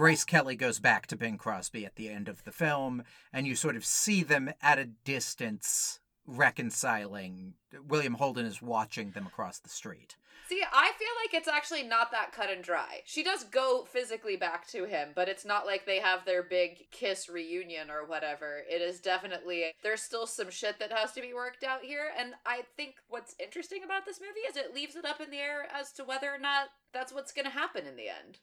Grace 0.00 0.24
Kelly 0.24 0.56
goes 0.56 0.78
back 0.78 1.06
to 1.08 1.14
Bing 1.14 1.36
Crosby 1.36 1.84
at 1.84 1.96
the 1.96 2.08
end 2.08 2.26
of 2.26 2.42
the 2.44 2.52
film, 2.52 3.02
and 3.34 3.46
you 3.46 3.54
sort 3.54 3.76
of 3.76 3.84
see 3.84 4.22
them 4.22 4.50
at 4.62 4.78
a 4.78 4.86
distance 4.86 6.00
reconciling. 6.26 7.52
William 7.86 8.14
Holden 8.14 8.46
is 8.46 8.62
watching 8.62 9.10
them 9.10 9.26
across 9.26 9.58
the 9.58 9.68
street. 9.68 10.16
See, 10.48 10.62
I 10.72 10.92
feel 10.98 11.08
like 11.22 11.34
it's 11.34 11.54
actually 11.54 11.82
not 11.82 12.12
that 12.12 12.32
cut 12.32 12.48
and 12.48 12.64
dry. 12.64 13.02
She 13.04 13.22
does 13.22 13.44
go 13.44 13.84
physically 13.84 14.36
back 14.36 14.66
to 14.68 14.86
him, 14.86 15.10
but 15.14 15.28
it's 15.28 15.44
not 15.44 15.66
like 15.66 15.84
they 15.84 15.98
have 15.98 16.24
their 16.24 16.42
big 16.42 16.90
kiss 16.90 17.28
reunion 17.28 17.90
or 17.90 18.06
whatever. 18.06 18.62
It 18.70 18.80
is 18.80 19.00
definitely 19.00 19.74
there's 19.82 20.00
still 20.00 20.26
some 20.26 20.48
shit 20.48 20.78
that 20.78 20.92
has 20.92 21.12
to 21.12 21.20
be 21.20 21.34
worked 21.34 21.62
out 21.62 21.82
here, 21.82 22.06
and 22.18 22.32
I 22.46 22.62
think 22.74 22.94
what's 23.08 23.34
interesting 23.38 23.82
about 23.84 24.06
this 24.06 24.18
movie 24.18 24.48
is 24.48 24.56
it 24.56 24.74
leaves 24.74 24.96
it 24.96 25.04
up 25.04 25.20
in 25.20 25.30
the 25.30 25.36
air 25.36 25.66
as 25.70 25.92
to 25.92 26.04
whether 26.04 26.30
or 26.34 26.38
not 26.38 26.68
that's 26.94 27.12
what's 27.12 27.32
going 27.32 27.44
to 27.44 27.50
happen 27.50 27.86
in 27.86 27.96
the 27.96 28.08
end. 28.08 28.38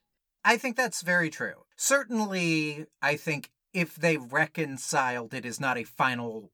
I 0.47 0.55
think 0.55 0.77
that's 0.77 1.01
very 1.01 1.29
true. 1.29 1.65
Certainly, 1.75 2.85
I 3.01 3.17
think 3.17 3.51
if 3.73 3.95
they 3.95 4.15
reconciled, 4.15 5.33
it 5.33 5.45
is 5.45 5.59
not 5.59 5.77
a 5.77 5.83
final, 5.83 6.51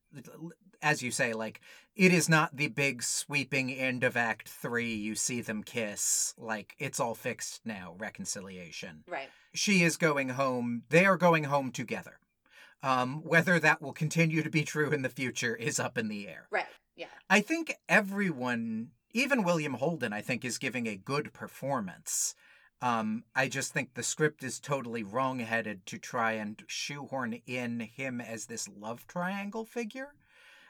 as 0.82 1.04
you 1.04 1.12
say, 1.12 1.32
like, 1.34 1.62
it 1.96 2.12
is 2.12 2.28
not 2.28 2.58
the 2.58 2.70
big 2.70 3.04
sweeping 3.04 3.72
end 3.72 4.04
of 4.04 4.18
Act 4.18 4.50
Three. 4.50 4.96
You 4.96 5.14
see 5.14 5.42
them 5.42 5.62
kiss. 5.62 6.34
Like, 6.40 6.76
it's 6.80 7.00
all 7.00 7.14
fixed 7.14 7.62
now, 7.66 7.94
reconciliation. 8.00 9.04
Right. 9.08 9.30
She 9.54 9.84
is 9.84 9.96
going 9.96 10.30
home. 10.30 10.84
They 10.90 11.06
are 11.06 11.18
going 11.18 11.44
home 11.44 11.72
together. 11.72 12.18
Um, 12.82 13.22
whether 13.24 13.60
that 13.60 13.80
will 13.80 13.94
continue 13.94 14.42
to 14.42 14.50
be 14.50 14.64
true 14.64 14.90
in 14.90 15.04
the 15.04 15.08
future 15.10 15.56
is 15.56 15.80
up 15.80 16.00
in 16.00 16.08
the 16.08 16.28
air. 16.28 16.48
Right. 16.50 16.66
Yeah. 16.96 17.14
I 17.30 17.42
think 17.42 17.76
everyone, 17.88 18.90
even 19.12 19.44
William 19.44 19.76
Holden, 19.76 20.14
I 20.14 20.22
think, 20.22 20.44
is 20.44 20.58
giving 20.58 20.88
a 20.88 20.96
good 20.96 21.32
performance. 21.32 22.34
Um, 22.84 23.24
I 23.34 23.48
just 23.48 23.72
think 23.72 23.94
the 23.94 24.04
script 24.04 24.44
is 24.44 24.60
totally 24.60 25.04
wrong-headed 25.04 25.86
to 25.86 25.98
try 25.98 26.34
and 26.34 26.62
shoehorn 26.68 27.40
in 27.48 27.80
him 27.80 28.20
as 28.20 28.48
this 28.48 28.68
love 28.68 29.08
triangle 29.08 29.64
figure 29.64 30.16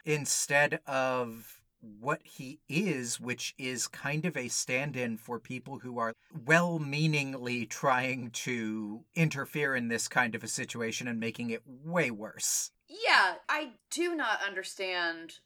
instead 0.06 0.80
of 0.86 1.64
what 1.82 2.22
he 2.24 2.60
is, 2.70 3.20
which 3.20 3.56
is 3.58 3.88
kind 3.88 4.28
of 4.28 4.38
a 4.38 4.48
stand-in 4.48 5.18
for 5.18 5.40
people 5.40 5.80
who 5.80 5.98
are 5.98 6.14
well-meaningly 6.46 7.66
trying 7.66 8.30
to 8.30 9.06
interfere 9.16 9.76
in 9.76 9.88
this 9.88 10.08
kind 10.08 10.36
of 10.36 10.44
a 10.44 10.48
situation 10.48 11.08
and 11.08 11.20
making 11.20 11.50
it 11.50 11.64
way 11.66 12.12
worse. 12.12 12.70
Yeah, 12.88 13.38
I 13.50 13.72
do 13.90 14.16
not 14.16 14.38
understand 14.48 15.40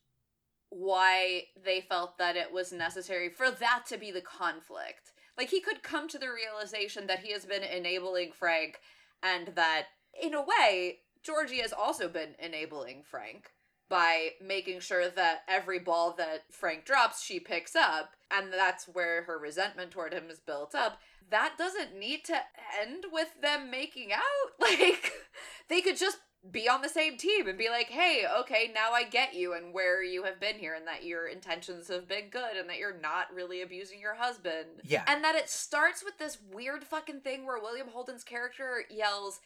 why 0.67 1.43
they 1.63 1.79
felt 1.79 2.17
that 2.17 2.35
it 2.35 2.51
was 2.51 2.73
necessary 2.73 3.29
for 3.29 3.49
that 3.49 3.85
to 3.87 3.97
be 3.97 4.11
the 4.11 4.19
conflict. 4.19 5.13
Like, 5.37 5.49
he 5.49 5.61
could 5.61 5.83
come 5.83 6.07
to 6.09 6.17
the 6.17 6.31
realization 6.31 7.07
that 7.07 7.19
he 7.19 7.31
has 7.31 7.45
been 7.45 7.63
enabling 7.63 8.31
Frank 8.31 8.79
and 9.21 9.49
that, 9.55 9.87
in 10.19 10.33
a 10.33 10.41
way, 10.41 10.99
Georgie 11.23 11.61
has 11.61 11.73
also 11.73 12.07
been 12.07 12.35
enabling 12.39 13.03
Frank 13.03 13.51
by 13.89 14.29
making 14.41 14.79
sure 14.79 15.09
that 15.09 15.43
every 15.47 15.79
ball 15.79 16.13
that 16.17 16.43
Frank 16.51 16.85
drops, 16.85 17.23
she 17.23 17.39
picks 17.39 17.75
up, 17.75 18.11
and 18.31 18.51
that's 18.51 18.85
where 18.85 19.23
her 19.23 19.37
resentment 19.37 19.91
toward 19.91 20.13
him 20.13 20.29
is 20.29 20.39
built 20.39 20.75
up. 20.75 20.99
That 21.29 21.53
doesn't 21.57 21.97
need 21.97 22.25
to 22.25 22.37
end 22.81 23.05
with 23.11 23.41
them 23.41 23.71
making 23.71 24.11
out. 24.13 24.23
Like, 24.59 25.13
they 25.69 25.81
could 25.81 25.97
just 25.97 26.17
be 26.51 26.69
on 26.69 26.81
the 26.81 26.89
same 26.89 27.17
team 27.17 27.47
and 27.47 27.57
be 27.57 27.69
like, 27.69 27.87
hey, 27.87 28.25
okay, 28.41 28.71
now 28.73 28.91
I 28.91 29.03
get 29.03 29.33
you 29.33 29.53
and 29.53 29.73
where 29.73 30.03
you 30.03 30.23
have 30.23 30.39
been 30.39 30.57
here, 30.57 30.75
and 30.75 30.87
that 30.87 31.03
your 31.03 31.27
intentions 31.27 31.87
have 31.87 32.07
been 32.07 32.29
good, 32.29 32.55
and 32.57 32.69
that 32.69 32.77
you're 32.77 32.99
not 32.99 33.33
really 33.33 33.61
abusing 33.61 33.99
your 33.99 34.15
husband. 34.15 34.81
Yeah. 34.83 35.03
And 35.07 35.23
that 35.23 35.35
it 35.35 35.49
starts 35.49 36.03
with 36.03 36.17
this 36.17 36.37
weird 36.53 36.83
fucking 36.83 37.21
thing 37.21 37.45
where 37.45 37.61
William 37.61 37.87
Holden's 37.87 38.23
character 38.23 38.83
yells 38.89 39.39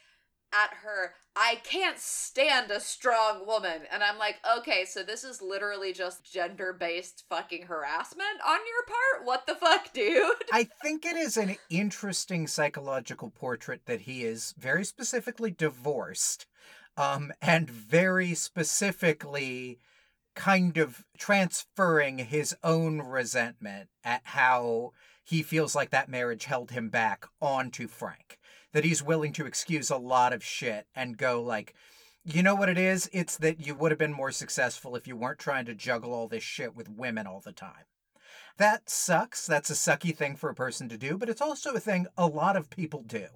at 0.53 0.73
her, 0.83 1.13
I 1.35 1.61
can't 1.63 1.97
stand 1.97 2.71
a 2.71 2.79
strong 2.79 3.45
woman. 3.47 3.83
And 3.91 4.03
I'm 4.03 4.17
like, 4.17 4.35
okay, 4.57 4.85
so 4.85 5.01
this 5.03 5.23
is 5.23 5.41
literally 5.41 5.93
just 5.93 6.29
gender 6.29 6.73
based 6.73 7.23
fucking 7.29 7.67
harassment 7.67 8.41
on 8.45 8.59
your 8.59 8.85
part? 8.85 9.25
What 9.25 9.47
the 9.47 9.55
fuck, 9.55 9.93
dude? 9.93 10.35
I 10.51 10.67
think 10.81 11.05
it 11.05 11.15
is 11.15 11.37
an 11.37 11.55
interesting 11.69 12.47
psychological 12.47 13.29
portrait 13.29 13.85
that 13.85 14.01
he 14.01 14.23
is 14.23 14.53
very 14.57 14.83
specifically 14.83 15.51
divorced, 15.51 16.47
um, 16.97 17.31
and 17.41 17.69
very 17.69 18.33
specifically 18.33 19.79
kind 20.35 20.77
of 20.77 21.03
transferring 21.17 22.19
his 22.19 22.55
own 22.63 22.99
resentment 22.99 23.89
at 24.03 24.21
how 24.23 24.91
he 25.23 25.43
feels 25.43 25.75
like 25.75 25.89
that 25.89 26.09
marriage 26.09 26.45
held 26.45 26.71
him 26.71 26.89
back 26.89 27.25
onto 27.41 27.87
Frank. 27.87 28.37
That 28.73 28.85
he's 28.85 29.03
willing 29.03 29.33
to 29.33 29.45
excuse 29.45 29.89
a 29.89 29.97
lot 29.97 30.31
of 30.31 30.43
shit 30.43 30.87
and 30.95 31.17
go 31.17 31.41
like, 31.41 31.73
you 32.23 32.41
know 32.41 32.55
what 32.55 32.69
it 32.69 32.77
is? 32.77 33.09
It's 33.11 33.37
that 33.37 33.65
you 33.65 33.75
would 33.75 33.91
have 33.91 33.99
been 33.99 34.13
more 34.13 34.31
successful 34.31 34.95
if 34.95 35.07
you 35.07 35.15
weren't 35.15 35.39
trying 35.39 35.65
to 35.65 35.75
juggle 35.75 36.13
all 36.13 36.27
this 36.27 36.43
shit 36.43 36.75
with 36.75 36.87
women 36.87 37.27
all 37.27 37.41
the 37.41 37.51
time. 37.51 37.85
That 38.57 38.89
sucks. 38.89 39.45
That's 39.45 39.69
a 39.69 39.73
sucky 39.73 40.15
thing 40.15 40.35
for 40.35 40.49
a 40.49 40.55
person 40.55 40.89
to 40.89 40.97
do, 40.97 41.17
but 41.17 41.29
it's 41.29 41.41
also 41.41 41.73
a 41.73 41.79
thing 41.79 42.07
a 42.17 42.27
lot 42.27 42.55
of 42.55 42.69
people 42.69 43.03
do. 43.03 43.27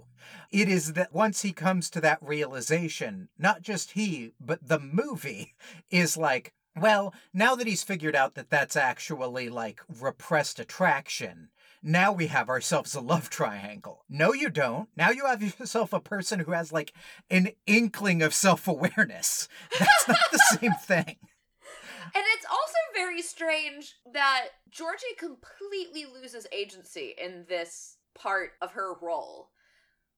It 0.51 0.69
is 0.69 0.93
that 0.93 1.13
once 1.13 1.41
he 1.41 1.53
comes 1.53 1.89
to 1.91 2.01
that 2.01 2.19
realization, 2.21 3.29
not 3.37 3.61
just 3.61 3.91
he, 3.91 4.33
but 4.39 4.67
the 4.67 4.79
movie 4.79 5.55
is 5.89 6.17
like, 6.17 6.53
well, 6.75 7.13
now 7.33 7.55
that 7.55 7.67
he's 7.67 7.83
figured 7.83 8.15
out 8.15 8.35
that 8.35 8.49
that's 8.49 8.75
actually 8.75 9.49
like 9.49 9.81
repressed 9.87 10.59
attraction, 10.59 11.49
now 11.81 12.11
we 12.11 12.27
have 12.27 12.49
ourselves 12.49 12.95
a 12.95 12.99
love 12.99 13.29
triangle. 13.29 14.03
No, 14.09 14.33
you 14.33 14.49
don't. 14.49 14.89
Now 14.97 15.11
you 15.11 15.25
have 15.25 15.41
yourself 15.59 15.93
a 15.93 15.99
person 15.99 16.39
who 16.39 16.51
has 16.51 16.73
like 16.73 16.91
an 17.29 17.49
inkling 17.67 18.21
of 18.21 18.33
self 18.33 18.67
awareness. 18.67 19.47
That's 19.79 20.07
not 20.07 20.17
the 20.31 20.57
same 20.59 20.73
thing. 20.73 21.17
And 22.13 22.23
it's 22.35 22.45
also 22.49 22.79
very 22.95 23.21
strange 23.21 23.93
that 24.13 24.47
Georgie 24.69 25.05
completely 25.17 26.05
loses 26.05 26.47
agency 26.51 27.13
in 27.21 27.45
this 27.47 27.97
part 28.17 28.51
of 28.61 28.71
her 28.71 28.93
role. 29.01 29.49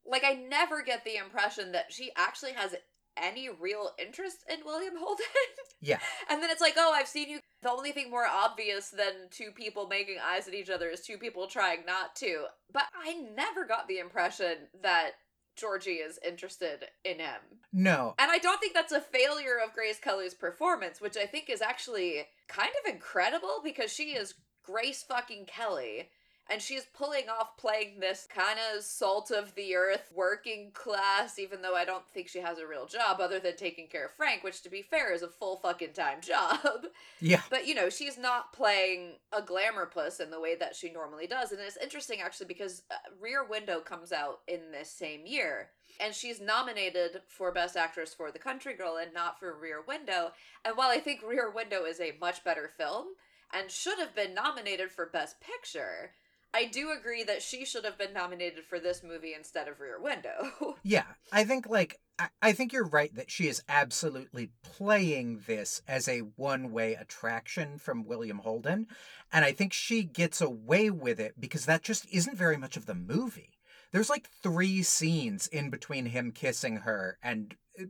Like, 0.05 0.24
I 0.24 0.34
never 0.34 0.81
get 0.81 1.03
the 1.03 1.17
impression 1.17 1.74
that 1.74 1.91
she 1.91 2.12
actually 2.15 2.53
has 2.53 2.75
any 3.22 3.50
real 3.50 3.91
interest 4.00 4.46
in 4.51 4.60
William 4.65 4.93
Holden. 4.98 5.25
Yeah. 5.79 6.00
And 6.27 6.41
then 6.41 6.50
it's 6.50 6.60
like, 6.60 6.74
oh, 6.75 6.91
I've 6.91 7.07
seen 7.07 7.29
you. 7.29 7.39
The 7.62 7.69
only 7.69 7.91
thing 7.91 8.10
more 8.10 8.25
obvious 8.25 8.89
than 8.89 9.29
two 9.29 9.51
people 9.51 9.88
making 9.88 10.17
eyes 10.19 10.48
at 10.48 10.55
each 10.55 10.72
other 10.72 10.89
is 10.89 11.01
two 11.01 11.19
people 11.19 11.46
trying 11.46 11.86
not 11.86 12.15
to. 12.15 12.46
But 12.74 12.86
I 13.00 13.13
never 13.36 13.63
got 13.63 13.88
the 13.88 14.00
impression 14.00 14.69
that 14.81 15.12
Georgie 15.57 15.91
is 15.91 16.19
interested 16.25 16.85
in 17.03 17.19
him. 17.19 17.41
No. 17.73 18.15
And 18.19 18.31
I 18.31 18.37
don't 18.37 18.59
think 18.59 18.73
that's 18.73 18.91
a 18.91 19.01
failure 19.01 19.57
of 19.63 19.73
Grace 19.73 19.99
Kelly's 19.99 20.33
performance, 20.33 21.01
which 21.01 21.17
I 21.17 21.25
think 21.25 21.49
is 21.49 21.61
actually 21.61 22.27
kind 22.47 22.71
of 22.83 22.93
incredible 22.93 23.61
because 23.63 23.91
she 23.91 24.11
is 24.11 24.35
Grace 24.63 25.03
fucking 25.03 25.45
Kelly. 25.45 26.09
And 26.50 26.62
she's 26.62 26.86
pulling 26.94 27.30
off 27.30 27.58
playing 27.58 28.00
this 28.00 28.27
kind 28.34 28.58
of 28.74 28.84
salt 28.84 29.32
of 29.32 29.54
the 29.56 29.75
earth 29.75 30.12
working 30.16 30.72
class, 30.74 31.38
even 31.38 31.62
though 31.62 31.75
I 31.75 31.84
don't 31.84 32.08
think 32.08 32.30
she 32.30 32.39
has 32.39 32.58
a 32.58 32.68
real 32.68 32.86
job 32.86 33.20
other 33.20 33.39
than 33.39 33.58
taking 33.58 33.88
care 33.88 34.06
of 34.06 34.12
Frank, 34.12 34.44
which 34.44 34.62
to 34.63 34.70
be 34.70 34.82
fair 34.82 35.13
is 35.13 35.24
a 35.24 35.27
full 35.27 35.58
fucking 35.58 35.94
time 35.94 36.22
job. 36.22 36.86
Yeah. 37.20 37.42
But 37.50 37.68
you 37.68 37.75
know, 37.75 37.89
she's 37.89 38.18
not 38.18 38.54
playing 38.54 39.13
a 39.34 39.42
glamour 39.42 39.86
puss 39.86 40.20
in 40.20 40.32
the 40.32 40.39
way 40.39 40.56
that 40.56 40.75
she 40.75 40.92
normally 40.92 41.27
does. 41.27 41.51
And 41.51 41.60
it's 41.60 41.77
interesting 41.77 42.22
actually 42.22 42.48
because 42.48 42.84
uh, 42.89 42.96
Rear 43.20 43.46
Window 43.46 43.80
comes 43.80 44.12
out 44.12 44.39
in 44.48 44.72
this 44.72 44.89
same 44.89 45.25
year. 45.25 45.70
And 46.00 46.13
she's 46.13 46.39
nominated 46.39 47.22
for 47.27 47.51
Best 47.51 47.75
Actress 47.75 48.13
for 48.13 48.32
The 48.32 48.38
Country 48.38 48.75
Girl 48.75 48.98
and 49.01 49.13
not 49.13 49.39
for 49.39 49.58
Rear 49.58 49.84
Window. 49.88 50.32
And 50.63 50.77
while 50.77 50.89
I 50.89 51.00
think 51.00 51.24
Rear 51.24 51.50
Window 51.50 51.86
is 51.86 52.00
a 52.00 52.16
much 52.22 52.44
better 52.44 52.70
film 52.77 53.08
and 53.54 53.72
should 53.72 53.98
have 53.98 54.16
been 54.16 54.34
nominated 54.34 54.92
for 54.92 55.08
Best 55.08 55.42
Picture, 55.42 56.12
I 56.57 56.65
do 56.65 56.91
agree 56.91 57.23
that 57.23 57.43
she 57.43 57.65
should 57.65 57.85
have 57.85 57.99
been 57.99 58.13
nominated 58.13 58.63
for 58.63 58.79
this 58.79 59.03
movie 59.03 59.35
instead 59.35 59.67
of 59.67 59.79
Rear 59.79 60.01
Window. 60.01 60.49
Yeah, 60.83 61.03
I 61.31 61.43
think 61.43 61.67
like 61.67 61.99
I, 62.17 62.29
I 62.41 62.51
think 62.53 62.71
you're 62.71 62.87
right 62.87 63.13
that 63.15 63.29
she 63.29 63.47
is 63.47 63.61
absolutely 63.67 64.49
playing 64.63 65.41
this 65.45 65.81
as 65.87 66.07
a 66.07 66.19
one-way 66.19 66.95
attraction 66.95 67.77
from 67.77 68.05
William 68.05 68.39
Holden, 68.39 68.87
and 69.31 69.43
I 69.43 69.51
think 69.51 69.73
she 69.73 70.03
gets 70.03 70.39
away 70.39 70.89
with 70.89 71.19
it 71.19 71.35
because 71.39 71.65
that 71.65 71.83
just 71.83 72.07
isn't 72.11 72.37
very 72.37 72.57
much 72.57 72.77
of 72.77 72.85
the 72.85 72.95
movie. 72.95 73.59
There's 73.91 74.09
like 74.09 74.29
three 74.41 74.81
scenes 74.81 75.47
in 75.47 75.69
between 75.69 76.07
him 76.07 76.31
kissing 76.31 76.77
her 76.77 77.17
and 77.21 77.53
uh, 77.79 77.85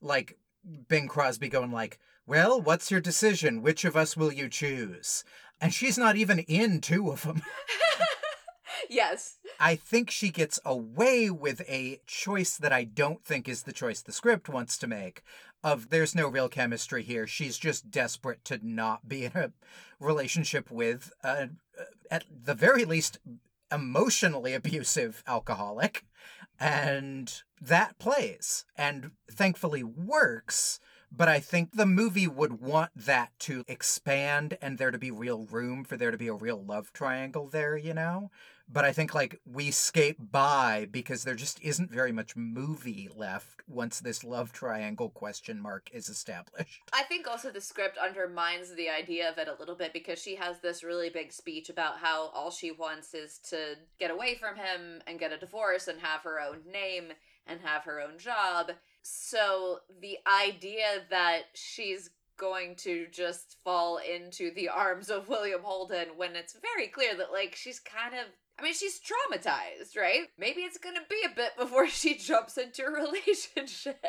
like 0.00 0.38
Bing 0.88 1.08
Crosby 1.08 1.48
going 1.48 1.72
like, 1.72 1.98
"Well, 2.26 2.60
what's 2.60 2.90
your 2.90 3.00
decision? 3.00 3.62
Which 3.62 3.84
of 3.84 3.96
us 3.96 4.16
will 4.16 4.32
you 4.32 4.48
choose?" 4.48 5.24
And 5.60 5.74
she's 5.74 5.98
not 5.98 6.16
even 6.16 6.38
in 6.40 6.80
two 6.80 7.10
of 7.10 7.22
them. 7.22 7.42
yes. 8.90 9.38
I 9.58 9.76
think 9.76 10.10
she 10.10 10.30
gets 10.30 10.58
away 10.64 11.30
with 11.30 11.60
a 11.68 12.00
choice 12.06 12.56
that 12.56 12.72
I 12.72 12.84
don't 12.84 13.22
think 13.24 13.48
is 13.48 13.62
the 13.62 13.72
choice 13.72 14.00
the 14.00 14.12
script 14.12 14.48
wants 14.48 14.78
to 14.78 14.86
make. 14.86 15.22
Of 15.62 15.90
there's 15.90 16.14
no 16.14 16.26
real 16.26 16.48
chemistry 16.48 17.02
here. 17.02 17.26
She's 17.26 17.58
just 17.58 17.90
desperate 17.90 18.42
to 18.46 18.58
not 18.62 19.06
be 19.06 19.26
in 19.26 19.32
a 19.34 19.52
relationship 19.98 20.70
with, 20.70 21.12
uh, 21.22 21.48
at 22.10 22.24
the 22.30 22.54
very 22.54 22.86
least, 22.86 23.18
emotionally 23.70 24.54
abusive 24.54 25.22
alcoholic. 25.26 26.04
And 26.58 27.32
that 27.60 27.98
plays 27.98 28.64
and 28.76 29.12
thankfully 29.30 29.82
works. 29.82 30.80
But 31.12 31.28
I 31.28 31.40
think 31.40 31.72
the 31.72 31.86
movie 31.86 32.28
would 32.28 32.60
want 32.60 32.92
that 32.94 33.30
to 33.40 33.64
expand 33.66 34.56
and 34.62 34.78
there 34.78 34.90
to 34.90 34.98
be 34.98 35.10
real 35.10 35.44
room 35.44 35.84
for 35.84 35.96
there 35.96 36.10
to 36.10 36.16
be 36.16 36.28
a 36.28 36.34
real 36.34 36.62
love 36.62 36.92
triangle 36.92 37.48
there, 37.48 37.76
you 37.76 37.94
know? 37.94 38.30
But 38.72 38.84
I 38.84 38.92
think 38.92 39.12
like 39.12 39.40
we 39.44 39.72
skate 39.72 40.30
by 40.30 40.86
because 40.88 41.24
there 41.24 41.34
just 41.34 41.60
isn't 41.60 41.90
very 41.90 42.12
much 42.12 42.36
movie 42.36 43.08
left 43.16 43.62
once 43.66 43.98
this 43.98 44.22
love 44.22 44.52
triangle 44.52 45.10
question 45.10 45.60
mark 45.60 45.90
is 45.92 46.08
established. 46.08 46.80
I 46.92 47.02
think 47.02 47.26
also 47.26 47.50
the 47.50 47.60
script 47.60 47.98
undermines 47.98 48.72
the 48.72 48.88
idea 48.88 49.28
of 49.28 49.38
it 49.38 49.48
a 49.48 49.56
little 49.58 49.74
bit 49.74 49.92
because 49.92 50.20
she 50.20 50.36
has 50.36 50.60
this 50.60 50.84
really 50.84 51.10
big 51.10 51.32
speech 51.32 51.68
about 51.68 51.98
how 51.98 52.28
all 52.28 52.52
she 52.52 52.70
wants 52.70 53.12
is 53.12 53.38
to 53.48 53.74
get 53.98 54.12
away 54.12 54.36
from 54.36 54.54
him 54.54 55.02
and 55.08 55.18
get 55.18 55.32
a 55.32 55.38
divorce 55.38 55.88
and 55.88 56.00
have 56.00 56.22
her 56.22 56.40
own 56.40 56.58
name 56.70 57.12
and 57.48 57.60
have 57.62 57.82
her 57.82 58.00
own 58.00 58.18
job. 58.18 58.70
So 59.02 59.78
the 60.00 60.18
idea 60.26 61.04
that 61.10 61.42
she's 61.54 62.10
going 62.40 62.74
to 62.74 63.06
just 63.12 63.56
fall 63.62 63.98
into 63.98 64.52
the 64.54 64.68
arms 64.68 65.10
of 65.10 65.28
William 65.28 65.60
Holden 65.62 66.08
when 66.16 66.34
it's 66.34 66.56
very 66.74 66.88
clear 66.88 67.14
that 67.16 67.32
like 67.32 67.54
she's 67.54 67.78
kind 67.78 68.14
of 68.14 68.26
I 68.58 68.62
mean 68.62 68.74
she's 68.74 69.00
traumatized, 69.00 69.96
right? 69.96 70.22
Maybe 70.38 70.62
it's 70.62 70.78
to 70.78 71.00
be 71.08 71.22
a 71.24 71.34
bit 71.34 71.52
before 71.58 71.86
she 71.88 72.16
jumps 72.16 72.56
into 72.56 72.84
a 72.84 72.90
relationship. 72.90 74.04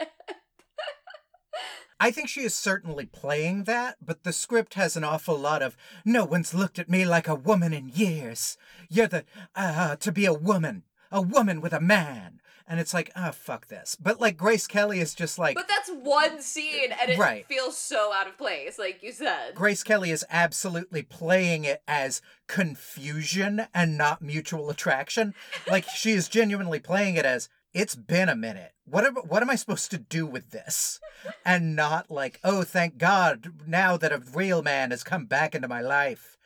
I 2.00 2.10
think 2.10 2.30
she 2.30 2.42
is 2.42 2.56
certainly 2.56 3.06
playing 3.06 3.66
that, 3.66 3.98
but 4.04 4.24
the 4.24 4.34
script 4.34 4.74
has 4.74 4.98
an 4.98 5.04
awful 5.04 5.38
lot 5.38 5.62
of 5.62 5.78
no 6.04 6.26
one's 6.26 6.54
looked 6.54 6.80
at 6.80 6.90
me 6.90 7.06
like 7.06 7.28
a 7.28 7.36
woman 7.36 7.74
in 7.74 7.90
years. 7.90 8.58
You're 8.90 9.08
the 9.08 9.26
uh 9.56 9.98
to 9.98 10.12
be 10.12 10.26
a 10.26 10.34
woman, 10.34 10.84
a 11.12 11.22
woman 11.22 11.62
with 11.62 11.74
a 11.74 11.82
man. 11.82 12.41
And 12.72 12.80
it's 12.80 12.94
like, 12.94 13.12
ah, 13.18 13.28
oh, 13.28 13.32
fuck 13.34 13.68
this. 13.68 13.98
But 14.00 14.22
like 14.22 14.38
Grace 14.38 14.66
Kelly 14.66 15.02
is 15.02 15.14
just 15.14 15.38
like 15.38 15.56
But 15.56 15.68
that's 15.68 15.90
one 15.90 16.42
scene 16.42 16.94
and 17.02 17.10
it 17.12 17.18
Right. 17.18 17.46
feels 17.46 17.76
so 17.78 18.14
out 18.14 18.28
of 18.28 18.38
place, 18.38 18.80
like 18.80 19.04
you 19.04 19.12
said. 19.12 19.56
Grace 19.56 19.84
Kelly 19.84 20.10
is 20.10 20.26
absolutely 20.30 21.02
playing 21.02 21.66
it 21.66 21.84
as 21.86 22.22
confusion 22.48 23.68
and 23.74 23.98
not 23.98 24.22
mutual 24.22 24.70
attraction. 24.70 25.34
Like 25.70 25.84
she 25.84 26.12
is 26.12 26.30
genuinely 26.30 26.80
playing 26.80 27.18
it 27.18 27.26
as 27.26 27.50
it's 27.74 27.96
been 27.96 28.30
a 28.30 28.38
minute. 28.38 28.72
What 28.86 29.06
am, 29.06 29.16
what 29.16 29.42
am 29.44 29.50
I 29.50 29.56
supposed 29.56 29.92
to 29.92 29.98
do 29.98 30.26
with 30.26 30.52
this? 30.52 31.02
And 31.46 31.76
not 31.76 32.10
like, 32.10 32.40
oh, 32.42 32.64
thank 32.64 32.98
God, 32.98 33.52
now 33.68 33.98
that 33.98 34.14
a 34.14 34.24
real 34.34 34.62
man 34.62 34.92
has 34.92 35.04
come 35.04 35.26
back 35.26 35.54
into 35.54 35.68
my 35.68 35.82
life, 35.82 36.38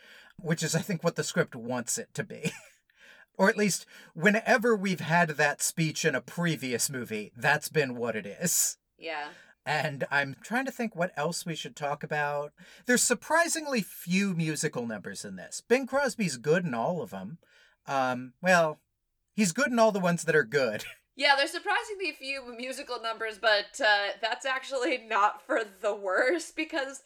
which 0.42 0.64
is, 0.64 0.74
I 0.74 0.80
think, 0.82 1.04
what 1.04 1.18
the 1.18 1.24
script 1.24 1.56
wants 1.56 2.00
it 2.00 2.10
to 2.16 2.24
be. 2.24 2.52
or 3.38 3.50
at 3.50 3.58
least, 3.58 3.86
whenever 4.14 4.76
we've 4.76 5.00
had 5.00 5.30
that 5.30 5.62
speech 5.62 6.06
in 6.06 6.16
a 6.16 6.22
previous 6.22 6.90
movie, 6.90 7.32
that's 7.36 7.70
been 7.70 7.96
what 7.96 8.16
it 8.16 8.26
is. 8.26 8.78
Yeah. 8.98 9.30
And 9.66 10.06
I'm 10.12 10.36
trying 10.44 10.66
to 10.66 10.72
think 10.72 10.96
what 10.96 11.12
else 11.18 11.46
we 11.46 11.56
should 11.56 11.76
talk 11.76 12.04
about. 12.04 12.54
There's 12.86 13.02
surprisingly 13.02 13.82
few 13.82 14.34
musical 14.34 14.86
numbers 14.86 15.26
in 15.26 15.36
this. 15.36 15.62
Bing 15.68 15.88
Crosby's 15.88 16.38
good 16.38 16.66
in 16.66 16.74
all 16.74 17.02
of 17.02 17.10
them. 17.10 17.40
Um, 17.88 18.34
well, 18.42 18.80
he's 19.36 19.52
good 19.52 19.72
in 19.72 19.80
all 19.80 19.92
the 19.92 20.00
ones 20.00 20.24
that 20.24 20.36
are 20.36 20.44
good. 20.44 20.84
Yeah, 21.18 21.36
there's 21.38 21.52
surprisingly 21.52 22.12
few 22.12 22.54
musical 22.58 23.02
numbers, 23.02 23.38
but 23.38 23.80
uh, 23.80 24.18
that's 24.22 24.46
actually 24.46 24.98
not 24.98 25.42
for 25.46 25.62
the 25.82 25.96
worse 25.96 26.52
because 26.52 27.04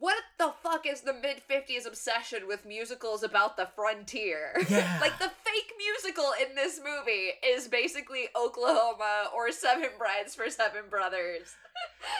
what 0.00 0.22
the 0.38 0.52
fuck 0.62 0.86
is 0.86 1.02
the 1.02 1.12
mid 1.12 1.42
50s 1.48 1.86
obsession 1.86 2.48
with 2.48 2.64
musicals 2.66 3.22
about 3.22 3.56
the 3.56 3.68
frontier? 3.76 4.54
Yeah. 4.70 4.98
like 5.00 5.18
the 5.18 5.30
fake 5.44 5.72
musical 5.78 6.32
in 6.40 6.54
this 6.54 6.78
movie 6.78 7.30
is 7.46 7.66
basically 7.68 8.28
Oklahoma 8.40 9.28
or 9.34 9.50
Seven 9.52 9.90
Brides 9.98 10.34
for 10.34 10.48
Seven 10.48 10.82
Brothers. 10.88 11.54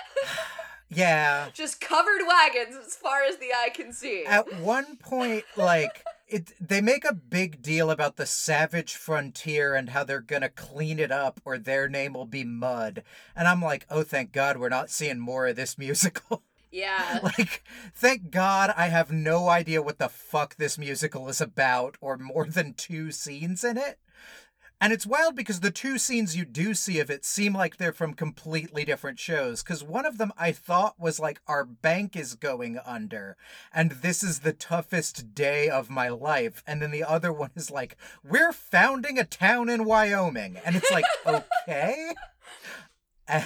yeah. 0.88 1.48
Just 1.52 1.80
covered 1.80 2.22
wagons 2.26 2.76
as 2.84 2.96
far 2.96 3.22
as 3.22 3.36
the 3.36 3.52
eye 3.52 3.70
can 3.72 3.92
see. 3.92 4.24
At 4.24 4.60
one 4.60 4.96
point, 4.96 5.44
like, 5.56 6.04
it, 6.28 6.52
they 6.60 6.80
make 6.80 7.04
a 7.04 7.14
big 7.14 7.62
deal 7.62 7.90
about 7.90 8.16
the 8.16 8.26
savage 8.26 8.94
frontier 8.94 9.74
and 9.74 9.90
how 9.90 10.04
they're 10.04 10.20
gonna 10.20 10.48
clean 10.48 10.98
it 10.98 11.12
up 11.12 11.40
or 11.44 11.56
their 11.56 11.88
name 11.88 12.12
will 12.12 12.26
be 12.26 12.44
mud. 12.44 13.02
And 13.36 13.46
I'm 13.48 13.62
like, 13.62 13.86
oh, 13.90 14.02
thank 14.02 14.32
God 14.32 14.56
we're 14.58 14.68
not 14.68 14.90
seeing 14.90 15.18
more 15.18 15.46
of 15.46 15.56
this 15.56 15.78
musical. 15.78 16.42
yeah. 16.70 17.20
like, 17.22 17.62
thank 17.94 18.30
God 18.30 18.72
I 18.76 18.88
have 18.88 19.10
no 19.10 19.48
idea 19.48 19.82
what 19.82 19.98
the 19.98 20.08
fuck 20.08 20.56
this 20.56 20.78
musical 20.78 21.28
is 21.28 21.40
about 21.40 21.96
or 22.00 22.16
more 22.16 22.46
than 22.46 22.74
two 22.74 23.10
scenes 23.12 23.64
in 23.64 23.76
it. 23.76 23.98
And 24.82 24.94
it's 24.94 25.06
wild 25.06 25.36
because 25.36 25.60
the 25.60 25.70
two 25.70 25.98
scenes 25.98 26.36
you 26.38 26.46
do 26.46 26.72
see 26.72 27.00
of 27.00 27.10
it 27.10 27.22
seem 27.26 27.54
like 27.54 27.76
they're 27.76 27.92
from 27.92 28.14
completely 28.14 28.82
different 28.82 29.18
shows. 29.18 29.62
Because 29.62 29.84
one 29.84 30.06
of 30.06 30.16
them 30.16 30.32
I 30.38 30.52
thought 30.52 30.98
was 30.98 31.20
like, 31.20 31.42
Our 31.46 31.66
bank 31.66 32.16
is 32.16 32.34
going 32.34 32.78
under, 32.86 33.36
and 33.74 33.90
this 33.90 34.22
is 34.22 34.40
the 34.40 34.54
toughest 34.54 35.34
day 35.34 35.68
of 35.68 35.90
my 35.90 36.08
life. 36.08 36.62
And 36.66 36.80
then 36.80 36.92
the 36.92 37.04
other 37.04 37.30
one 37.30 37.50
is 37.54 37.70
like, 37.70 37.98
We're 38.24 38.54
founding 38.54 39.18
a 39.18 39.24
town 39.24 39.68
in 39.68 39.84
Wyoming. 39.84 40.56
And 40.64 40.76
it's 40.76 40.90
like, 40.90 41.04
Okay. 41.26 42.14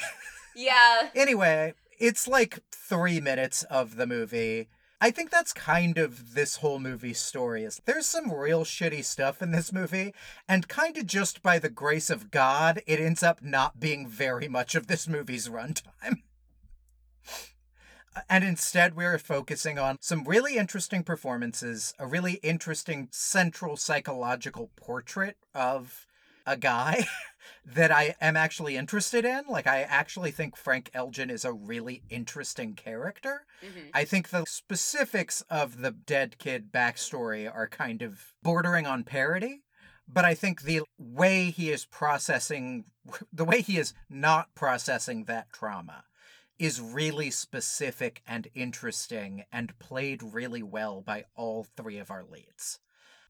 Yeah. 0.57 1.11
anyway, 1.17 1.75
it's 1.99 2.29
like 2.29 2.61
three 2.89 3.21
minutes 3.21 3.63
of 3.65 3.97
the 3.97 4.07
movie. 4.07 4.69
I 5.01 5.11
think 5.11 5.31
that's 5.31 5.53
kind 5.53 5.99
of 5.99 6.35
this 6.35 6.57
whole 6.57 6.79
movie's 6.79 7.21
story 7.21 7.65
is 7.65 7.81
there's 7.85 8.07
some 8.07 8.33
real 8.33 8.65
shitty 8.65 9.05
stuff 9.05 9.43
in 9.43 9.51
this 9.51 9.73
movie, 9.73 10.15
and 10.49 10.69
kind 10.69 10.97
of 10.97 11.07
just 11.07 11.43
by 11.43 11.59
the 11.59 11.69
grace 11.69 12.11
of 12.11 12.31
God, 12.31 12.83
it 12.87 13.01
ends 13.01 13.23
up 13.23 13.43
not 13.43 13.81
being 13.81 14.07
very 14.07 14.49
much 14.49 14.75
of 14.75 14.87
this 14.87 15.09
movie's 15.09 15.49
runtime. 15.49 16.23
And 18.29 18.45
instead, 18.45 18.95
we're 18.95 19.19
focusing 19.19 19.77
on 19.77 19.99
some 20.01 20.23
really 20.23 20.57
interesting 20.57 21.03
performances, 21.03 21.95
a 21.99 22.07
really 22.07 22.35
interesting 22.45 23.09
central 23.11 23.77
psychological 23.77 24.71
portrait 24.77 25.37
of 25.53 26.07
a 26.47 26.57
guy 26.57 27.07
that 27.65 27.91
I 27.91 28.15
am 28.21 28.37
actually 28.37 28.77
interested 28.77 29.25
in. 29.25 29.45
Like, 29.49 29.67
I 29.67 29.83
actually 29.83 30.31
think 30.31 30.57
Frank 30.57 30.91
Elgin 30.95 31.31
is 31.31 31.45
a 31.45 31.53
really 31.53 32.03
interesting 32.11 32.75
character. 32.75 33.47
Mhm. 33.63 33.91
I 33.93 34.05
think 34.05 34.29
the 34.29 34.45
specifics 34.47 35.41
of 35.43 35.79
the 35.79 35.91
dead 35.91 36.39
kid 36.39 36.73
backstory 36.73 37.53
are 37.53 37.69
kind 37.69 38.03
of 38.03 38.35
bordering 38.43 38.87
on 38.87 39.05
parody. 39.05 39.63
But 40.07 40.25
I 40.27 40.35
think 40.35 40.63
the 40.63 40.83
way 40.99 41.51
he 41.51 41.71
is 41.71 41.87
processing, 41.87 42.85
the 43.33 43.45
way 43.45 43.63
he 43.63 43.79
is 43.79 43.95
not 44.11 44.55
processing 44.55 45.25
that 45.25 45.53
trauma 45.53 46.05
is 46.59 46.81
really 46.81 47.31
specific 47.31 48.23
and 48.27 48.49
interesting 48.55 49.45
and 49.51 49.79
played 49.79 50.23
really 50.23 50.63
well 50.63 51.01
by 51.01 51.25
all 51.35 51.65
three 51.77 51.99
of 51.99 52.11
our 52.11 52.25
leads. 52.25 52.79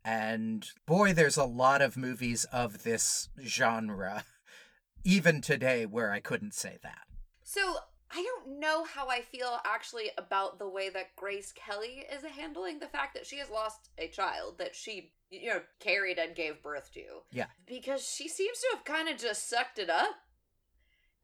And 0.05 0.69
boy, 0.87 1.15
there's 1.15 1.39
a 1.39 1.45
lot 1.45 1.81
of 1.81 1.97
movies 1.97 2.45
of 2.53 2.83
this 2.83 3.31
genre, 3.43 4.25
even 5.05 5.41
today, 5.41 5.87
where 5.87 6.13
I 6.13 6.21
couldn't 6.21 6.55
say 6.55 6.79
that. 6.83 7.07
So 7.43 7.77
I 8.11 8.23
don't 8.23 8.61
know 8.61 8.85
how 8.85 9.09
I 9.09 9.23
feel 9.23 9.59
actually 9.65 10.11
about 10.17 10.59
the 10.59 10.69
way 10.69 10.89
that 10.91 11.17
Grace 11.17 11.53
Kelly 11.53 12.05
is 12.13 12.23
handling 12.23 12.79
the 12.79 12.87
fact 12.87 13.15
that 13.15 13.27
she 13.27 13.39
has 13.39 13.51
lost 13.51 13.89
a 13.99 14.09
child 14.09 14.59
that 14.59 14.77
she, 14.77 15.13
you 15.31 15.49
know, 15.51 15.61
carried 15.81 16.19
and 16.19 16.37
gave 16.37 16.63
birth 16.63 16.93
to. 16.95 17.03
Yeah. 17.33 17.47
Because 17.67 18.07
she 18.07 18.29
seems 18.29 18.59
to 18.61 18.69
have 18.75 18.85
kind 18.85 19.09
of 19.09 19.19
just 19.19 19.49
sucked 19.49 19.79
it 19.79 19.91
up. 19.91 20.15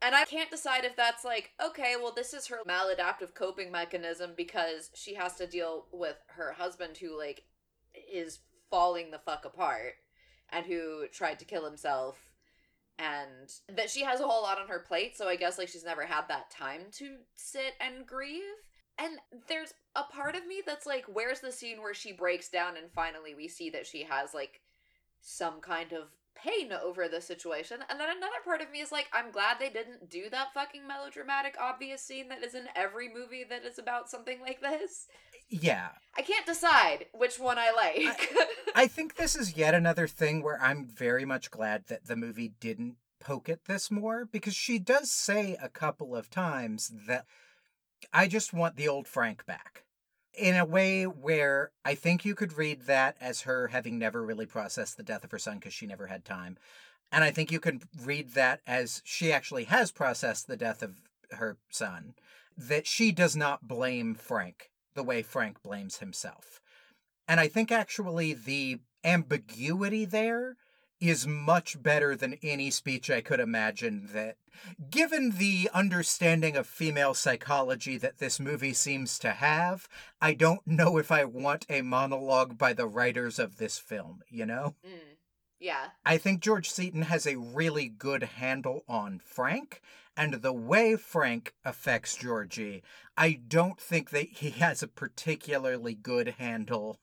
And 0.03 0.15
I 0.15 0.25
can't 0.25 0.51
decide 0.51 0.85
if 0.85 0.97
that's 0.97 1.25
like, 1.25 1.51
okay, 1.65 1.95
well, 2.01 2.13
this 2.15 2.33
is 2.33 2.47
her 2.47 2.61
maladaptive 2.67 3.35
coping 3.35 3.71
mechanism 3.71 4.33
because 4.37 4.91
she 4.95 5.15
has 5.15 5.37
to 5.37 5.47
deal 5.47 5.87
with 5.93 6.17
her 6.29 6.53
husband 6.53 6.97
who, 6.97 7.17
like, 7.19 7.45
is 8.13 8.41
falling 8.71 9.11
the 9.11 9.19
fuck 9.19 9.45
apart 9.45 9.95
and 10.51 10.67
who 10.67 11.07
tried 11.13 11.39
to 11.39 11.45
kill 11.45 11.65
himself 11.65 12.31
and 12.99 13.77
that 13.77 13.91
she 13.91 14.03
has 14.03 14.21
a 14.21 14.27
whole 14.27 14.43
lot 14.43 14.61
on 14.61 14.69
her 14.69 14.81
plate 14.81 15.17
so 15.17 15.29
i 15.29 15.37
guess 15.37 15.59
like 15.59 15.69
she's 15.69 15.85
never 15.85 16.05
had 16.05 16.23
that 16.29 16.51
time 16.51 16.83
to 16.93 17.17
sit 17.37 17.75
and 17.81 18.07
grieve. 18.07 18.43
And 18.99 19.19
there's 19.49 19.73
a 19.97 20.03
part 20.03 20.37
of 20.37 20.47
me 20.47 20.61
that's 20.67 20.85
like 20.87 21.07
where's 21.11 21.41
the 21.41 21.53
scene 21.53 21.81
where 21.81 21.95
she 21.95 22.13
breaks 22.13 22.51
down 22.51 22.77
and 22.77 22.93
finally 22.93 23.35
we 23.35 23.49
see 23.49 23.71
that 23.71 23.87
she 23.87 24.05
has 24.05 24.35
like 24.35 24.61
some 25.23 25.61
kind 25.61 25.93
of 25.93 26.09
pain 26.35 26.73
over 26.73 27.09
the 27.09 27.21
situation? 27.21 27.79
And 27.89 27.99
then 27.99 28.09
another 28.11 28.43
part 28.45 28.61
of 28.61 28.71
me 28.71 28.81
is 28.81 28.93
like 28.93 29.09
i'm 29.15 29.31
glad 29.31 29.57
they 29.59 29.71
didn't 29.71 30.11
do 30.11 30.29
that 30.31 30.53
fucking 30.53 30.87
melodramatic 30.87 31.57
obvious 31.59 32.03
scene 32.03 32.29
that 32.29 32.45
is 32.45 32.55
in 32.55 32.67
every 32.77 33.09
movie 33.09 33.45
that 33.49 33.65
is 33.65 33.79
about 33.79 34.11
something 34.11 34.41
like 34.41 34.61
this 34.61 35.07
Yeah. 35.51 35.89
i 36.17 36.23
can't 36.23 36.47
decide 36.47 37.07
which 37.13 37.39
one 37.39 37.59
i 37.59 37.71
like 37.71 38.33
I 38.75 38.87
think 38.87 39.17
this 39.17 39.35
is 39.35 39.57
yet 39.57 39.75
another 39.75 40.07
thing 40.07 40.43
where 40.43 40.61
I'm 40.61 40.85
very 40.87 41.25
much 41.25 41.51
glad 41.51 41.87
that 41.89 42.07
the 42.07 42.17
movie 42.17 42.53
didn't 42.61 42.97
poke 43.19 43.49
at 43.49 43.65
this 43.65 43.91
more 43.91 44.25
because 44.25 44.55
she 44.55 44.79
does 44.79 45.11
say 45.11 45.57
a 45.61 45.69
couple 45.69 46.15
of 46.15 46.31
times 46.31 46.93
that 47.07 47.27
I 48.13 48.29
just 48.29 48.53
want 48.53 48.77
the 48.77 48.89
old 48.89 49.07
Frank 49.07 49.45
back. 49.45 49.85
In 50.33 50.57
a 50.57 50.65
way 50.65 51.05
where 51.05 51.73
I 51.85 51.95
think 51.95 52.25
you 52.25 52.35
could 52.35 52.57
read 52.57 52.83
that 52.83 53.17
as 53.21 53.43
her 53.43 53.69
having 53.69 53.99
never 53.99 54.25
really 54.25 54.47
processed 54.47 54.97
the 54.97 55.03
death 55.03 55.25
of 55.25 55.33
her 55.33 55.39
son 55.39 55.59
because 55.59 55.75
she 55.75 55.87
never 55.87 56.07
had 56.07 56.25
time. 56.25 56.57
And 57.11 57.25
I 57.25 57.33
think 57.33 57.51
you 57.51 57.59
could 57.59 57.83
read 58.01 58.35
that 58.35 58.61
as 58.67 59.03
she 59.05 59.33
actually 59.33 59.65
has 59.65 59.91
processed 59.91 60.47
the 60.47 60.57
death 60.57 60.83
of 60.83 61.01
her 61.33 61.59
son, 61.71 62.15
that 62.57 62.87
she 62.87 63.11
does 63.11 63.35
not 63.35 63.67
blame 63.67 64.15
Frank 64.15 64.71
the 64.95 65.03
way 65.03 65.23
Frank 65.23 65.63
blames 65.63 65.99
himself. 65.99 66.61
And 67.29 67.39
I 67.39 67.49
think 67.49 67.71
actually 67.71 68.33
the 68.33 68.81
ambiguity 69.05 70.05
there 70.05 70.57
is 71.01 71.27
much 71.27 71.83
better 71.83 72.15
than 72.15 72.37
any 72.43 72.71
speech 72.71 73.11
I 73.11 73.23
could 73.23 73.41
imagine 73.41 74.11
that 74.13 74.37
given 74.91 75.31
the 75.39 75.71
understanding 75.73 76.57
of 76.57 76.67
female 76.67 77.15
psychology 77.15 77.97
that 77.97 78.19
this 78.19 78.39
movie 78.39 78.75
seems 78.75 79.19
to 79.21 79.31
have, 79.31 79.89
I 80.21 80.35
don't 80.35 80.67
know 80.67 80.99
if 80.99 81.11
I 81.11 81.25
want 81.25 81.65
a 81.71 81.81
monologue 81.81 82.59
by 82.59 82.75
the 82.75 82.87
writers 82.87 83.39
of 83.39 83.57
this 83.57 83.79
film, 83.79 84.23
you 84.29 84.45
know? 84.45 84.75
Mm. 84.87 85.17
Yeah. 85.61 85.89
I 86.07 86.17
think 86.17 86.41
George 86.41 86.71
Seaton 86.71 87.03
has 87.03 87.27
a 87.27 87.37
really 87.37 87.89
good 87.89 88.23
handle 88.23 88.83
on 88.89 89.21
Frank 89.23 89.83
and 90.17 90.35
the 90.35 90.53
way 90.53 90.97
Frank 90.97 91.55
affects 91.65 92.17
Georgie. 92.17 92.83
I 93.17 93.41
don't 93.47 93.79
think 93.79 94.11
that 94.11 94.29
he 94.29 94.51
has 94.51 94.83
a 94.83 94.89
particularly 94.89 95.95
good 95.95 96.35
handle 96.39 96.99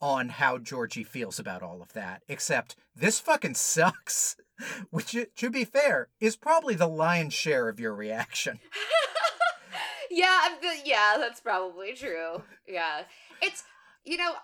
on 0.00 0.28
how 0.28 0.58
Georgie 0.58 1.04
feels 1.04 1.38
about 1.38 1.62
all 1.62 1.80
of 1.80 1.92
that, 1.94 2.22
except 2.28 2.76
this 2.94 3.18
fucking 3.18 3.54
sucks. 3.54 4.36
Which, 4.90 5.16
to 5.36 5.50
be 5.50 5.64
fair, 5.64 6.08
is 6.20 6.36
probably 6.36 6.74
the 6.74 6.88
lion's 6.88 7.34
share 7.34 7.68
of 7.68 7.80
your 7.80 7.94
reaction. 7.94 8.60
yeah. 10.10 10.48
Yeah, 10.84 11.14
that's 11.18 11.40
probably 11.40 11.94
true. 11.94 12.42
Yeah. 12.66 13.02
It's, 13.40 13.64
you 14.04 14.18
know, 14.18 14.34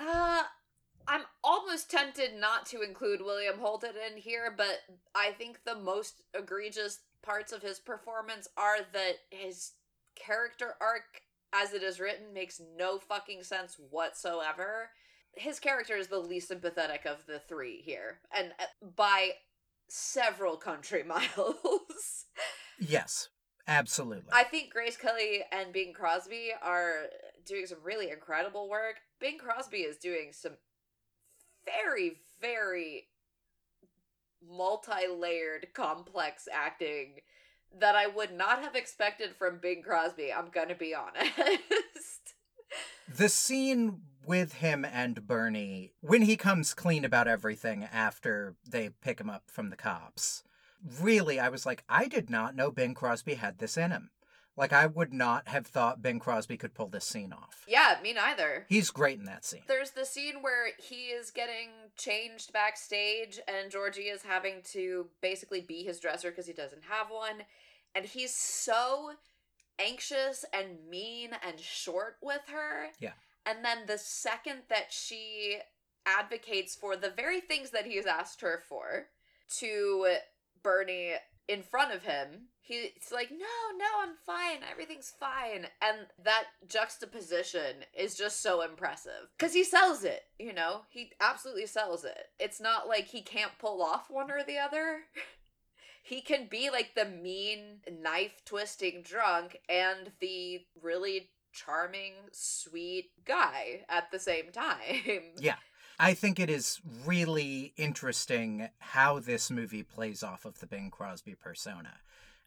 uh, 0.00 0.42
I'm 1.08 1.22
almost 1.42 1.90
tempted 1.90 2.38
not 2.38 2.66
to 2.66 2.82
include 2.82 3.22
William 3.22 3.58
Holden 3.58 3.94
in 4.10 4.18
here, 4.18 4.52
but 4.54 4.80
I 5.14 5.30
think 5.32 5.60
the 5.64 5.74
most 5.74 6.22
egregious 6.34 7.00
parts 7.22 7.50
of 7.50 7.62
his 7.62 7.78
performance 7.78 8.46
are 8.58 8.78
that 8.92 9.14
his 9.30 9.72
character 10.14 10.74
arc 10.80 11.22
as 11.54 11.72
it 11.72 11.82
is 11.82 11.98
written 11.98 12.34
makes 12.34 12.60
no 12.76 12.98
fucking 12.98 13.42
sense 13.42 13.78
whatsoever. 13.90 14.90
His 15.32 15.58
character 15.58 15.96
is 15.96 16.08
the 16.08 16.18
least 16.18 16.48
sympathetic 16.48 17.06
of 17.06 17.24
the 17.26 17.38
three 17.38 17.80
here, 17.80 18.20
and 18.36 18.52
uh, 18.58 18.64
by 18.96 19.30
several 19.88 20.56
country 20.56 21.02
miles. 21.06 22.26
yes, 22.78 23.30
absolutely. 23.66 24.30
I 24.32 24.44
think 24.44 24.72
Grace 24.72 24.98
Kelly 24.98 25.42
and 25.52 25.72
Bing 25.72 25.94
Crosby 25.94 26.50
are 26.62 27.04
doing 27.46 27.64
some 27.64 27.78
really 27.82 28.10
incredible 28.10 28.68
work. 28.68 28.96
Bing 29.20 29.38
Crosby 29.38 29.78
is 29.78 29.96
doing 29.96 30.32
some 30.32 30.52
very, 31.84 32.16
very 32.40 33.08
multi 34.46 35.06
layered, 35.08 35.68
complex 35.74 36.48
acting 36.52 37.20
that 37.78 37.94
I 37.94 38.06
would 38.06 38.32
not 38.32 38.62
have 38.62 38.74
expected 38.74 39.34
from 39.36 39.58
Bing 39.58 39.82
Crosby. 39.82 40.32
I'm 40.32 40.48
gonna 40.50 40.74
be 40.74 40.94
honest. 40.94 42.34
the 43.16 43.28
scene 43.28 44.02
with 44.24 44.54
him 44.54 44.84
and 44.84 45.26
Bernie, 45.26 45.92
when 46.00 46.22
he 46.22 46.36
comes 46.36 46.74
clean 46.74 47.04
about 47.04 47.28
everything 47.28 47.84
after 47.84 48.56
they 48.66 48.90
pick 49.02 49.20
him 49.20 49.30
up 49.30 49.44
from 49.46 49.70
the 49.70 49.76
cops, 49.76 50.42
really, 51.00 51.40
I 51.40 51.48
was 51.48 51.66
like, 51.66 51.84
I 51.88 52.08
did 52.08 52.30
not 52.30 52.54
know 52.54 52.70
Bing 52.70 52.94
Crosby 52.94 53.34
had 53.34 53.58
this 53.58 53.76
in 53.76 53.90
him. 53.90 54.10
Like, 54.58 54.72
I 54.72 54.86
would 54.86 55.12
not 55.14 55.48
have 55.48 55.66
thought 55.66 56.02
Bing 56.02 56.18
Crosby 56.18 56.56
could 56.56 56.74
pull 56.74 56.88
this 56.88 57.04
scene 57.04 57.32
off. 57.32 57.64
Yeah, 57.68 57.96
me 58.02 58.12
neither. 58.12 58.66
He's 58.68 58.90
great 58.90 59.18
in 59.18 59.24
that 59.26 59.44
scene. 59.44 59.62
There's 59.68 59.92
the 59.92 60.04
scene 60.04 60.42
where 60.42 60.70
he 60.78 61.06
is 61.06 61.30
getting 61.30 61.68
changed 61.96 62.52
backstage, 62.52 63.38
and 63.46 63.70
Georgie 63.70 64.02
is 64.02 64.22
having 64.22 64.62
to 64.72 65.06
basically 65.22 65.60
be 65.60 65.84
his 65.84 66.00
dresser 66.00 66.30
because 66.30 66.46
he 66.46 66.52
doesn't 66.52 66.82
have 66.88 67.08
one. 67.08 67.44
And 67.94 68.04
he's 68.04 68.34
so 68.34 69.12
anxious 69.78 70.44
and 70.52 70.88
mean 70.90 71.30
and 71.46 71.60
short 71.60 72.16
with 72.20 72.42
her. 72.48 72.88
Yeah. 72.98 73.12
And 73.46 73.64
then 73.64 73.86
the 73.86 73.98
second 73.98 74.62
that 74.68 74.88
she 74.90 75.58
advocates 76.04 76.74
for 76.74 76.96
the 76.96 77.10
very 77.10 77.40
things 77.40 77.70
that 77.70 77.86
he's 77.86 78.06
asked 78.06 78.40
her 78.40 78.62
for 78.68 79.06
to 79.58 80.16
Bernie 80.62 81.14
in 81.48 81.62
front 81.62 81.94
of 81.94 82.02
him, 82.02 82.48
he's 82.60 83.10
like, 83.12 83.30
no, 83.30 83.76
no, 83.78 83.86
I'm 84.02 84.14
fine. 84.26 84.58
Everything's 84.70 85.12
fine. 85.18 85.66
And 85.80 86.06
that 86.22 86.44
juxtaposition 86.68 87.84
is 87.96 88.14
just 88.14 88.42
so 88.42 88.60
impressive. 88.60 89.32
Because 89.36 89.54
he 89.54 89.64
sells 89.64 90.04
it, 90.04 90.24
you 90.38 90.52
know? 90.52 90.82
He 90.90 91.12
absolutely 91.20 91.66
sells 91.66 92.04
it. 92.04 92.28
It's 92.38 92.60
not 92.60 92.86
like 92.86 93.06
he 93.06 93.22
can't 93.22 93.58
pull 93.58 93.82
off 93.82 94.10
one 94.10 94.30
or 94.30 94.44
the 94.44 94.58
other. 94.58 95.00
he 96.02 96.20
can 96.20 96.46
be 96.50 96.70
like 96.70 96.94
the 96.94 97.06
mean, 97.06 97.80
knife 97.90 98.44
twisting 98.44 99.02
drunk 99.02 99.58
and 99.68 100.12
the 100.20 100.60
really 100.82 101.30
charming, 101.52 102.12
sweet 102.32 103.06
guy 103.24 103.84
at 103.88 104.10
the 104.10 104.18
same 104.18 104.46
time. 104.52 105.32
Yeah. 105.40 105.56
I 105.98 106.14
think 106.14 106.38
it 106.38 106.48
is 106.48 106.80
really 107.04 107.72
interesting 107.76 108.68
how 108.78 109.18
this 109.18 109.50
movie 109.50 109.82
plays 109.82 110.22
off 110.22 110.44
of 110.44 110.60
the 110.60 110.66
Bing 110.66 110.90
Crosby 110.90 111.34
persona, 111.34 111.94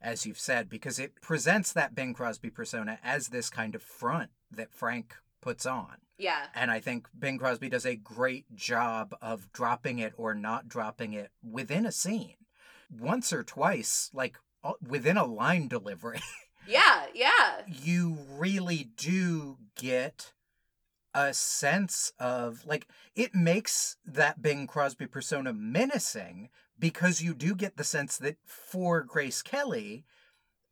as 0.02 0.26
you've 0.26 0.40
said, 0.40 0.70
because 0.70 1.00
it 1.00 1.22
presents 1.22 1.74
that 1.74 1.94
Bing 1.94 2.14
Crosby 2.14 2.50
persona 2.50 2.98
as 3.04 3.28
this 3.28 3.50
kind 3.50 3.76
of 3.76 3.82
front 3.84 4.30
that 4.52 4.74
Frank 4.74 5.16
puts 5.42 5.66
on. 5.66 5.98
Yeah. 6.18 6.46
And 6.56 6.72
I 6.72 6.80
think 6.80 7.08
Bing 7.18 7.38
Crosby 7.40 7.68
does 7.68 7.86
a 7.86 7.96
great 7.96 8.46
job 8.56 9.16
of 9.22 9.52
dropping 9.52 10.00
it 10.00 10.14
or 10.18 10.34
not 10.34 10.70
dropping 10.70 11.14
it 11.14 11.32
within 11.44 11.86
a 11.86 11.92
scene. 11.92 12.36
Once 12.90 13.34
or 13.34 13.44
twice, 13.44 14.10
like 14.14 14.38
within 14.88 15.18
a 15.18 15.26
line 15.26 15.68
delivery, 15.68 16.22
Yeah, 16.68 17.06
yeah. 17.14 17.62
you 17.68 18.18
really 18.38 18.92
do 18.96 19.58
get 19.76 20.32
a 21.14 21.34
sense 21.34 22.14
of 22.20 22.66
like 22.66 22.88
it 23.16 23.36
makes 23.36 23.98
that 24.06 24.42
Bing 24.42 24.68
Crosby 24.68 25.08
persona 25.08 25.54
menacing 25.54 26.50
because 26.80 27.22
you 27.22 27.34
do 27.34 27.56
get 27.56 27.78
the 27.78 27.84
sense 27.84 28.18
that 28.18 28.38
for 28.46 29.04
Grace 29.04 29.42
Kelly, 29.42 30.06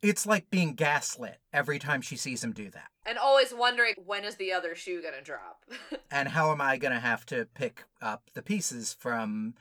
it's 0.02 0.26
like 0.26 0.50
being 0.50 0.74
gaslit 0.74 1.38
every 1.52 1.78
time 1.78 2.00
she 2.00 2.16
sees 2.16 2.42
him 2.42 2.52
do 2.52 2.70
that. 2.70 2.88
And 3.06 3.18
always 3.18 3.54
wondering 3.54 3.94
when 4.04 4.24
is 4.24 4.36
the 4.36 4.52
other 4.52 4.74
shoe 4.74 5.02
gonna 5.02 5.22
drop. 5.22 5.64
And 6.12 6.30
how 6.30 6.50
am 6.50 6.60
I 6.60 6.76
going 6.76 6.92
to 6.92 6.98
have 6.98 7.24
to 7.26 7.46
pick 7.54 7.84
up 8.02 8.30
the 8.34 8.42
pieces 8.42 8.92
from 8.92 9.54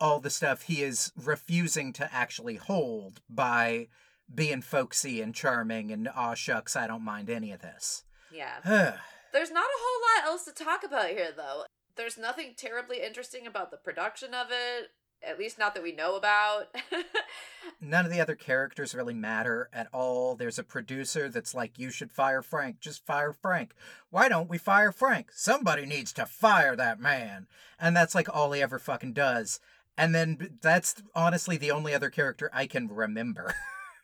all 0.00 0.20
the 0.20 0.30
stuff 0.30 0.62
he 0.62 0.84
is 0.84 1.10
refusing 1.16 1.92
to 1.94 2.08
actually 2.14 2.54
hold 2.54 3.20
by 3.28 3.88
being 4.32 4.62
folksy 4.62 5.20
and 5.20 5.34
charming 5.34 5.90
and 5.90 6.08
aw 6.08 6.34
shucks, 6.34 6.76
I 6.76 6.86
don't 6.86 7.02
mind 7.02 7.28
any 7.28 7.50
of 7.50 7.62
this. 7.62 8.04
yeah. 8.32 8.98
There's 9.32 9.50
not 9.50 9.64
a 9.64 9.80
whole 9.80 10.24
lot 10.24 10.30
else 10.30 10.44
to 10.44 10.52
talk 10.52 10.84
about 10.84 11.10
here, 11.10 11.30
though. 11.36 11.64
There's 11.96 12.18
nothing 12.18 12.54
terribly 12.56 13.02
interesting 13.02 13.46
about 13.46 13.70
the 13.70 13.76
production 13.76 14.34
of 14.34 14.48
it, 14.50 14.90
at 15.26 15.38
least 15.38 15.58
not 15.58 15.74
that 15.74 15.82
we 15.82 15.92
know 15.92 16.16
about. 16.16 16.74
None 17.80 18.04
of 18.04 18.10
the 18.10 18.20
other 18.20 18.34
characters 18.34 18.94
really 18.94 19.14
matter 19.14 19.68
at 19.72 19.88
all. 19.92 20.34
There's 20.34 20.58
a 20.58 20.64
producer 20.64 21.28
that's 21.28 21.54
like, 21.54 21.78
you 21.78 21.90
should 21.90 22.10
fire 22.12 22.42
Frank. 22.42 22.80
Just 22.80 23.04
fire 23.04 23.32
Frank. 23.32 23.74
Why 24.10 24.28
don't 24.28 24.48
we 24.48 24.58
fire 24.58 24.92
Frank? 24.92 25.30
Somebody 25.32 25.86
needs 25.86 26.12
to 26.14 26.26
fire 26.26 26.76
that 26.76 27.00
man. 27.00 27.46
And 27.78 27.96
that's 27.96 28.14
like 28.14 28.34
all 28.34 28.52
he 28.52 28.62
ever 28.62 28.78
fucking 28.78 29.12
does. 29.12 29.60
And 29.96 30.14
then 30.14 30.58
that's 30.62 31.02
honestly 31.14 31.56
the 31.56 31.70
only 31.70 31.94
other 31.94 32.10
character 32.10 32.50
I 32.52 32.66
can 32.66 32.88
remember 32.88 33.54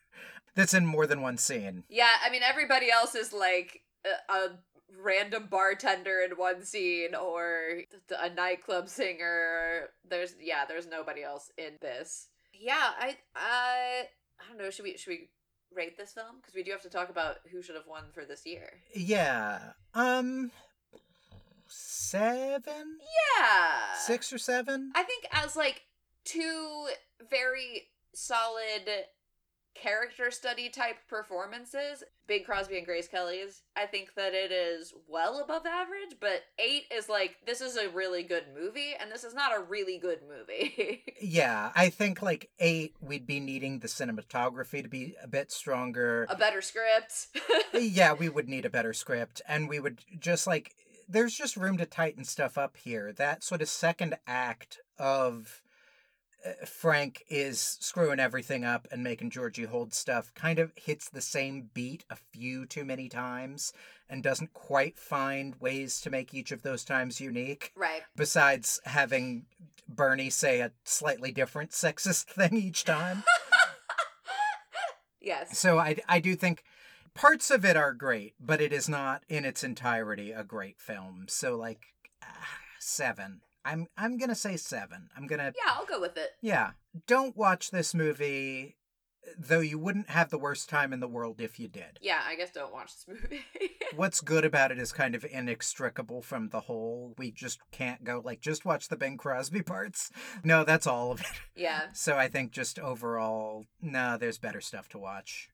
that's 0.54 0.74
in 0.74 0.84
more 0.84 1.06
than 1.06 1.22
one 1.22 1.38
scene. 1.38 1.84
yeah, 1.88 2.12
I 2.24 2.30
mean, 2.30 2.42
everybody 2.42 2.90
else 2.90 3.14
is 3.14 3.32
like 3.32 3.82
a, 4.04 4.32
a 4.32 4.48
random 5.02 5.48
bartender 5.50 6.20
in 6.20 6.36
one 6.36 6.64
scene 6.64 7.14
or 7.14 7.82
a 8.18 8.30
nightclub 8.30 8.88
singer. 8.88 9.90
There's 10.08 10.34
yeah, 10.40 10.64
there's 10.66 10.86
nobody 10.86 11.22
else 11.22 11.50
in 11.56 11.76
this. 11.80 12.28
Yeah, 12.52 12.90
I 12.98 13.16
I 13.34 14.06
I 14.40 14.48
don't 14.48 14.58
know. 14.58 14.70
Should 14.70 14.84
we 14.84 14.96
should 14.96 15.10
we 15.10 15.28
rate 15.74 15.96
this 15.96 16.12
film 16.12 16.36
because 16.40 16.54
we 16.54 16.62
do 16.62 16.72
have 16.72 16.82
to 16.82 16.88
talk 16.88 17.10
about 17.10 17.36
who 17.50 17.62
should 17.62 17.74
have 17.74 17.86
won 17.86 18.04
for 18.12 18.24
this 18.24 18.46
year. 18.46 18.68
Yeah. 18.94 19.58
Um 19.94 20.50
seven? 21.68 22.98
Yeah. 23.36 23.94
Six 23.98 24.32
or 24.32 24.38
seven? 24.38 24.92
I 24.94 25.02
think 25.02 25.26
as 25.32 25.56
like 25.56 25.82
two 26.24 26.86
very 27.30 27.88
solid 28.14 28.88
character 29.82 30.30
study 30.30 30.68
type 30.68 30.96
performances, 31.08 32.02
Bing 32.26 32.44
Crosby 32.44 32.78
and 32.78 32.86
Grace 32.86 33.08
Kelly's, 33.08 33.62
I 33.76 33.86
think 33.86 34.14
that 34.14 34.34
it 34.34 34.52
is 34.52 34.92
well 35.06 35.40
above 35.40 35.66
average, 35.66 36.16
but 36.20 36.42
8 36.58 36.84
is 36.94 37.08
like 37.08 37.36
this 37.46 37.60
is 37.60 37.76
a 37.76 37.88
really 37.90 38.22
good 38.22 38.44
movie 38.54 38.94
and 38.98 39.10
this 39.10 39.24
is 39.24 39.34
not 39.34 39.56
a 39.56 39.62
really 39.62 39.98
good 39.98 40.20
movie. 40.28 41.04
yeah, 41.20 41.72
I 41.74 41.88
think 41.88 42.22
like 42.22 42.50
8 42.58 42.94
we'd 43.00 43.26
be 43.26 43.40
needing 43.40 43.78
the 43.78 43.88
cinematography 43.88 44.82
to 44.82 44.88
be 44.88 45.14
a 45.22 45.28
bit 45.28 45.50
stronger. 45.52 46.26
a 46.28 46.36
better 46.36 46.60
script. 46.60 47.28
yeah, 47.74 48.12
we 48.12 48.28
would 48.28 48.48
need 48.48 48.64
a 48.64 48.70
better 48.70 48.92
script 48.92 49.40
and 49.48 49.68
we 49.68 49.80
would 49.80 50.00
just 50.18 50.46
like 50.46 50.74
there's 51.08 51.34
just 51.34 51.56
room 51.56 51.78
to 51.78 51.86
tighten 51.86 52.24
stuff 52.24 52.58
up 52.58 52.76
here. 52.76 53.12
That 53.12 53.42
sort 53.42 53.62
of 53.62 53.68
second 53.68 54.18
act 54.26 54.78
of 54.98 55.62
Frank 56.66 57.24
is 57.28 57.60
screwing 57.80 58.20
everything 58.20 58.64
up 58.64 58.86
and 58.90 59.02
making 59.02 59.30
Georgie 59.30 59.64
hold 59.64 59.92
stuff 59.92 60.32
kind 60.34 60.58
of 60.58 60.72
hits 60.76 61.08
the 61.08 61.20
same 61.20 61.70
beat 61.74 62.04
a 62.10 62.16
few 62.16 62.64
too 62.64 62.84
many 62.84 63.08
times 63.08 63.72
and 64.08 64.22
doesn't 64.22 64.52
quite 64.52 64.98
find 64.98 65.56
ways 65.60 66.00
to 66.00 66.10
make 66.10 66.32
each 66.32 66.52
of 66.52 66.62
those 66.62 66.84
times 66.84 67.20
unique. 67.20 67.72
right. 67.76 68.02
Besides 68.16 68.80
having 68.84 69.46
Bernie 69.88 70.30
say 70.30 70.60
a 70.60 70.72
slightly 70.84 71.32
different 71.32 71.70
sexist 71.72 72.24
thing 72.26 72.56
each 72.56 72.84
time. 72.84 73.24
Yes. 75.20 75.58
So 75.58 75.78
I, 75.78 75.96
I 76.08 76.20
do 76.20 76.34
think 76.34 76.64
parts 77.14 77.50
of 77.50 77.64
it 77.64 77.76
are 77.76 77.92
great, 77.92 78.34
but 78.40 78.60
it 78.60 78.72
is 78.72 78.88
not 78.88 79.24
in 79.28 79.44
its 79.44 79.62
entirety 79.62 80.32
a 80.32 80.44
great 80.44 80.80
film. 80.80 81.26
So 81.28 81.56
like 81.56 81.86
ah, 82.22 82.58
seven. 82.78 83.40
I'm 83.64 83.86
I'm 83.96 84.16
gonna 84.18 84.34
say 84.34 84.56
seven. 84.56 85.08
I'm 85.16 85.26
gonna 85.26 85.52
Yeah, 85.56 85.72
I'll 85.74 85.86
go 85.86 86.00
with 86.00 86.16
it. 86.16 86.30
yeah. 86.40 86.70
Don't 87.06 87.36
watch 87.36 87.70
this 87.70 87.94
movie, 87.94 88.76
though 89.38 89.60
you 89.60 89.78
wouldn't 89.78 90.10
have 90.10 90.30
the 90.30 90.38
worst 90.38 90.68
time 90.68 90.92
in 90.92 91.00
the 91.00 91.06
world 91.08 91.40
if 91.40 91.60
you 91.60 91.68
did. 91.68 91.98
Yeah, 92.00 92.20
I 92.26 92.34
guess 92.34 92.50
don't 92.50 92.72
watch 92.72 92.92
this 92.94 93.04
movie. 93.06 93.42
What's 93.96 94.20
good 94.20 94.44
about 94.44 94.72
it 94.72 94.78
is 94.78 94.90
kind 94.92 95.14
of 95.14 95.24
inextricable 95.24 96.22
from 96.22 96.48
the 96.48 96.60
whole. 96.60 97.14
We 97.18 97.30
just 97.30 97.58
can't 97.70 98.04
go 98.04 98.22
like 98.24 98.40
just 98.40 98.64
watch 98.64 98.88
the 98.88 98.96
Bing 98.96 99.16
Crosby 99.16 99.62
parts. 99.62 100.10
No, 100.42 100.64
that's 100.64 100.86
all 100.86 101.12
of 101.12 101.20
it. 101.20 101.26
yeah. 101.54 101.82
So 101.92 102.16
I 102.16 102.28
think 102.28 102.52
just 102.52 102.78
overall, 102.78 103.66
no, 103.82 104.16
there's 104.18 104.38
better 104.38 104.60
stuff 104.60 104.88
to 104.90 104.98
watch. 104.98 105.50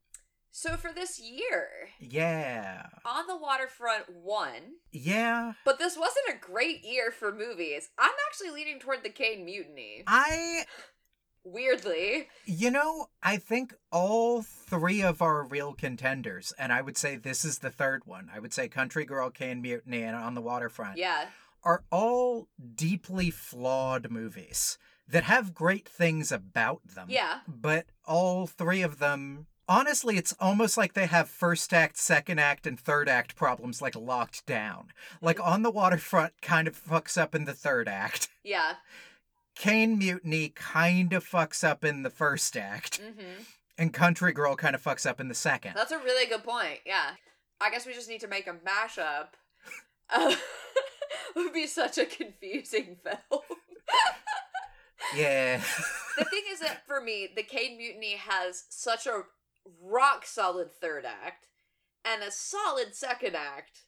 So 0.57 0.77
for 0.77 0.93
this 0.93 1.19
year, 1.19 1.67
Yeah. 1.99 2.87
On 3.05 3.27
the 3.27 3.37
Waterfront 3.37 4.05
1. 4.09 4.53
Yeah. 4.93 5.55
but 5.64 5.81
this 5.81 5.97
wasn't 5.99 6.29
a 6.29 6.38
great 6.47 6.85
year 6.85 7.11
for 7.11 7.35
movies. 7.35 7.90
I'm 7.99 8.12
actually 8.29 8.51
leaning 8.51 8.79
toward 8.79 9.03
the 9.03 9.11
Caine 9.11 9.45
Mutiny. 9.45 10.05
I, 10.07 10.64
Weirdly. 11.43 12.29
you 12.47 12.71
know, 12.71 13.09
I 13.21 13.37
think 13.37 13.75
all 13.90 14.43
three 14.43 15.03
of 15.03 15.21
our 15.21 15.43
real 15.43 15.73
contenders, 15.75 16.53
and 16.57 16.73
I 16.73 16.83
would 16.83 16.97
say 16.97 17.17
this 17.17 17.45
is 17.45 17.59
the 17.59 17.71
third 17.71 18.03
one, 18.07 18.31
I 18.33 18.38
would 18.38 18.53
say 18.55 18.69
Country 18.69 19.05
Girl, 19.05 19.31
Caine 19.31 19.61
Mutiny, 19.61 20.03
and 20.03 20.14
On 20.14 20.35
the 20.35 20.40
Waterfront, 20.40 20.99
Yeah. 20.99 21.31
are 21.64 21.83
all 21.90 22.47
deeply 22.77 23.31
flawed 23.31 24.09
movies 24.09 24.79
that 25.09 25.25
have 25.25 25.53
great 25.53 25.88
things 25.88 26.31
about 26.31 26.81
them. 26.95 27.09
Yeah. 27.11 27.40
But 27.49 27.87
all 28.07 28.47
three 28.47 28.83
of 28.83 29.01
them, 29.01 29.49
honestly, 29.68 30.16
it's 30.16 30.35
almost 30.40 30.77
like 30.77 30.92
they 30.94 31.07
have 31.07 31.29
first 31.29 31.72
act, 31.72 31.96
second 31.98 32.38
act, 32.38 32.66
and 32.66 32.79
third 32.79 33.09
act 33.09 33.37
problems 33.37 33.81
like 33.83 33.96
locked 33.96 34.46
down. 34.46 34.88
Like 35.20 35.38
On 35.40 35.62
the 35.62 35.70
Waterfront 35.70 36.33
kind 36.42 36.68
of 36.68 36.77
fucks 36.83 37.16
up 37.18 37.35
in 37.35 37.44
the 37.44 37.55
third 37.55 37.88
act. 37.88 38.29
Yeah. 38.46 38.74
Caine 39.55 39.96
Mutiny 39.96 40.50
kind 40.55 41.12
of 41.14 41.24
fucks 41.27 41.64
up 41.64 41.83
in 41.85 42.03
the 42.03 42.11
first 42.11 42.57
act, 42.59 43.00
Mm-hmm. 43.00 43.42
and 43.79 43.94
Country 43.94 44.33
Girl 44.33 44.55
kind 44.57 44.74
of 44.74 44.83
fucks 44.83 45.07
up 45.09 45.18
in 45.20 45.29
the 45.29 45.35
second. 45.35 45.72
That's 45.77 45.92
a 45.92 45.98
really 45.98 46.27
good 46.27 46.44
point. 46.44 46.81
Yeah. 46.85 47.12
I 47.61 47.70
guess 47.70 47.87
we 47.87 47.94
just 47.94 48.09
need 48.11 48.20
to 48.20 48.29
make 48.29 48.46
a 48.46 48.53
mashup. 48.53 49.29
Uh, 50.11 50.35
it 51.37 51.38
would 51.38 51.53
be 51.55 51.66
such 51.66 51.96
a 51.96 52.05
confusing 52.05 52.96
film. 53.05 53.42
Yeah. 55.16 55.62
the 56.18 56.24
thing 56.24 56.42
is 56.53 56.61
that 56.61 56.87
for 56.87 57.00
me, 57.00 57.29
the 57.35 57.42
Caine 57.42 57.77
Mutiny 57.79 58.16
has 58.16 58.64
such 58.68 59.07
a 59.07 59.22
rock 59.83 60.27
solid 60.27 60.72
third 60.72 61.05
act 61.05 61.48
and 62.05 62.22
a 62.22 62.31
solid 62.31 62.94
second 62.94 63.35
act, 63.35 63.85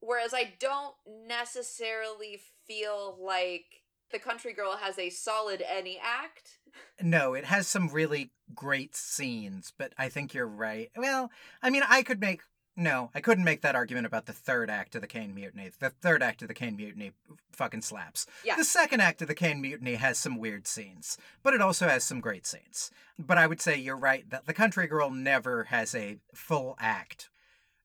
whereas 0.00 0.34
I 0.34 0.54
don't 0.58 0.94
necessarily 1.26 2.40
feel 2.66 3.16
like 3.20 3.64
the 4.10 4.18
Country 4.18 4.52
Girl 4.52 4.76
has 4.76 4.98
a 4.98 5.10
solid 5.10 5.62
any 5.68 5.98
act. 6.02 6.58
no, 7.00 7.34
it 7.34 7.44
has 7.44 7.66
some 7.66 7.88
really 7.88 8.30
great 8.54 8.94
scenes, 8.94 9.72
but 9.76 9.92
I 9.98 10.08
think 10.08 10.34
you're 10.34 10.46
right. 10.46 10.90
Well, 10.96 11.30
I 11.62 11.70
mean, 11.70 11.82
I 11.88 12.02
could 12.02 12.20
make. 12.20 12.42
No, 12.76 13.10
I 13.14 13.20
couldn't 13.20 13.44
make 13.44 13.62
that 13.62 13.74
argument 13.74 14.06
about 14.06 14.26
the 14.26 14.34
third 14.34 14.68
act 14.68 14.94
of 14.94 15.00
the 15.00 15.06
Caine 15.06 15.34
Mutiny. 15.34 15.70
The 15.78 15.88
third 15.88 16.22
act 16.22 16.42
of 16.42 16.48
the 16.48 16.54
Caine 16.54 16.76
Mutiny 16.76 17.12
fucking 17.52 17.80
slaps. 17.80 18.26
Yeah. 18.44 18.56
The 18.56 18.64
second 18.64 19.00
act 19.00 19.22
of 19.22 19.28
the 19.28 19.34
Caine 19.34 19.62
Mutiny 19.62 19.94
has 19.94 20.18
some 20.18 20.36
weird 20.36 20.66
scenes, 20.66 21.16
but 21.42 21.54
it 21.54 21.62
also 21.62 21.88
has 21.88 22.04
some 22.04 22.20
great 22.20 22.46
scenes. 22.46 22.90
But 23.18 23.38
I 23.38 23.46
would 23.46 23.62
say 23.62 23.76
you're 23.76 23.96
right 23.96 24.28
that 24.28 24.46
The 24.46 24.52
Country 24.52 24.86
Girl 24.86 25.10
never 25.10 25.64
has 25.64 25.94
a 25.94 26.18
full 26.34 26.76
act. 26.78 27.30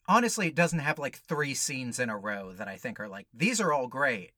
Honestly, 0.10 0.48
it 0.48 0.56
doesn't 0.56 0.80
have 0.80 1.00
like 1.00 1.20
three 1.20 1.54
scenes 1.54 1.98
in 1.98 2.10
a 2.10 2.18
row 2.18 2.52
that 2.52 2.68
I 2.68 2.76
think 2.76 3.00
are 3.00 3.08
like, 3.08 3.28
these 3.34 3.62
are 3.62 3.72
all 3.72 3.88
great. 3.88 4.32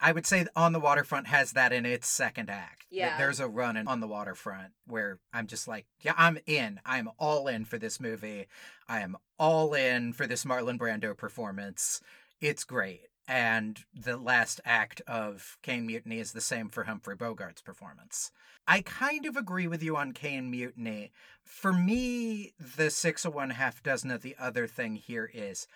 I 0.00 0.12
would 0.12 0.26
say 0.26 0.46
On 0.54 0.72
the 0.72 0.80
Waterfront 0.80 1.26
has 1.28 1.52
that 1.52 1.72
in 1.72 1.86
its 1.86 2.08
second 2.08 2.50
act. 2.50 2.86
Yeah. 2.90 3.18
There's 3.18 3.40
a 3.40 3.48
run 3.48 3.76
in 3.76 3.88
On 3.88 4.00
the 4.00 4.06
Waterfront 4.06 4.72
where 4.86 5.18
I'm 5.32 5.46
just 5.46 5.68
like, 5.68 5.86
yeah, 6.00 6.14
I'm 6.16 6.38
in. 6.46 6.80
I'm 6.84 7.10
all 7.18 7.48
in 7.48 7.64
for 7.64 7.78
this 7.78 8.00
movie. 8.00 8.46
I 8.88 9.00
am 9.00 9.16
all 9.38 9.74
in 9.74 10.12
for 10.12 10.26
this 10.26 10.44
Marlon 10.44 10.78
Brando 10.78 11.16
performance. 11.16 12.00
It's 12.40 12.64
great. 12.64 13.02
And 13.26 13.84
the 13.94 14.16
last 14.16 14.60
act 14.64 15.02
of 15.06 15.58
Caine 15.62 15.86
Mutiny 15.86 16.18
is 16.18 16.32
the 16.32 16.40
same 16.40 16.70
for 16.70 16.84
Humphrey 16.84 17.16
Bogart's 17.16 17.60
performance. 17.60 18.30
I 18.66 18.80
kind 18.80 19.26
of 19.26 19.36
agree 19.36 19.66
with 19.66 19.82
you 19.82 19.96
on 19.96 20.12
Caine 20.12 20.50
Mutiny. 20.50 21.12
For 21.42 21.72
me, 21.72 22.54
the 22.58 22.90
six 22.90 23.24
of 23.24 23.34
one 23.34 23.50
half 23.50 23.82
dozen 23.82 24.10
of 24.10 24.22
the 24.22 24.36
other 24.38 24.66
thing 24.66 24.96
here 24.96 25.30
is 25.32 25.66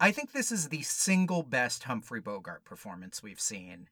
I 0.00 0.12
think 0.12 0.32
this 0.32 0.52
is 0.52 0.68
the 0.68 0.82
single 0.82 1.42
best 1.42 1.84
Humphrey 1.84 2.20
Bogart 2.20 2.64
performance 2.64 3.22
we've 3.22 3.40
seen. 3.40 3.88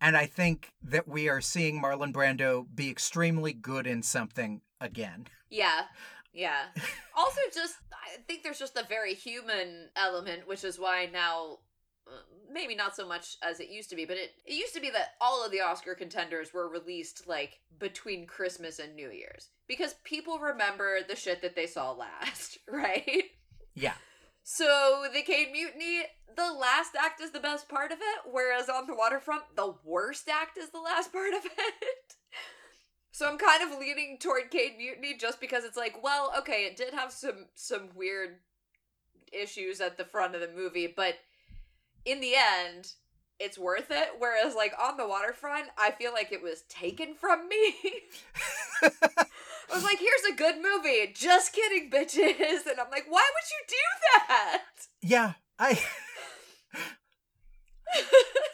And 0.00 0.16
I 0.16 0.24
think 0.26 0.72
that 0.82 1.06
we 1.06 1.28
are 1.28 1.42
seeing 1.42 1.80
Marlon 1.82 2.12
Brando 2.12 2.64
be 2.74 2.88
extremely 2.90 3.52
good 3.52 3.86
in 3.86 4.02
something 4.02 4.62
again. 4.80 5.26
Yeah. 5.52 5.82
Yeah. 6.32 6.66
also, 7.16 7.40
just, 7.52 7.74
I 7.92 8.20
think 8.28 8.44
there's 8.44 8.58
just 8.60 8.76
a 8.78 8.86
very 8.88 9.14
human 9.14 9.88
element, 9.96 10.46
which 10.46 10.62
is 10.62 10.78
why 10.78 11.08
now. 11.12 11.58
uh, 12.06 12.12
Maybe 12.52 12.76
not 12.76 12.94
so 12.94 13.06
much 13.06 13.36
as 13.42 13.58
it 13.58 13.68
used 13.68 13.90
to 13.90 13.96
be, 13.96 14.04
but 14.04 14.16
it, 14.16 14.30
it 14.46 14.54
used 14.54 14.74
to 14.74 14.80
be 14.80 14.90
that 14.90 15.14
all 15.20 15.44
of 15.44 15.50
the 15.50 15.60
Oscar 15.60 15.96
contenders 15.96 16.54
were 16.54 16.68
released 16.68 17.26
like 17.26 17.58
between 17.80 18.26
Christmas 18.28 18.78
and 18.78 18.94
New 18.94 19.10
Year's 19.10 19.48
because 19.66 19.94
people 20.04 20.38
remember 20.38 21.00
the 21.06 21.16
shit 21.16 21.42
that 21.42 21.56
they 21.56 21.66
saw 21.66 21.90
last, 21.92 22.58
right? 22.68 23.24
Yeah. 23.74 23.94
So 24.42 25.06
the 25.12 25.22
Caine 25.22 25.52
Mutiny, 25.52 26.02
the 26.36 26.52
last 26.52 26.92
act 26.98 27.20
is 27.20 27.30
the 27.30 27.40
best 27.40 27.68
part 27.68 27.92
of 27.92 27.98
it, 27.98 28.30
whereas 28.30 28.68
on 28.68 28.86
the 28.86 28.94
waterfront, 28.94 29.42
the 29.56 29.74
worst 29.84 30.28
act 30.28 30.58
is 30.58 30.70
the 30.70 30.80
last 30.80 31.12
part 31.12 31.34
of 31.34 31.44
it. 31.44 32.14
So 33.12 33.28
I'm 33.28 33.38
kind 33.38 33.62
of 33.62 33.78
leaning 33.78 34.18
toward 34.18 34.50
Caine 34.50 34.76
Mutiny 34.78 35.16
just 35.16 35.40
because 35.40 35.64
it's 35.64 35.76
like, 35.76 36.02
well, 36.02 36.32
okay, 36.38 36.64
it 36.66 36.76
did 36.76 36.94
have 36.94 37.12
some 37.12 37.46
some 37.54 37.90
weird 37.94 38.36
issues 39.32 39.80
at 39.80 39.96
the 39.96 40.04
front 40.04 40.34
of 40.34 40.40
the 40.40 40.48
movie, 40.48 40.92
but 40.94 41.14
in 42.04 42.20
the 42.20 42.34
end, 42.34 42.92
it's 43.38 43.58
worth 43.58 43.90
it. 43.90 44.08
Whereas 44.18 44.54
like 44.54 44.72
on 44.80 44.96
the 44.96 45.08
waterfront, 45.08 45.68
I 45.76 45.90
feel 45.90 46.12
like 46.12 46.32
it 46.32 46.42
was 46.42 46.62
taken 46.68 47.14
from 47.14 47.48
me. 47.48 47.74
I 49.70 49.74
was 49.74 49.84
like, 49.84 49.98
here's 49.98 50.32
a 50.32 50.36
good 50.36 50.56
movie. 50.56 51.12
Just 51.14 51.52
kidding, 51.52 51.90
bitches. 51.90 52.66
And 52.68 52.80
I'm 52.80 52.90
like, 52.90 53.06
why 53.08 53.22
would 53.34 53.50
you 53.50 53.66
do 53.68 53.76
that? 54.28 54.62
Yeah, 55.02 55.32
I 55.58 55.80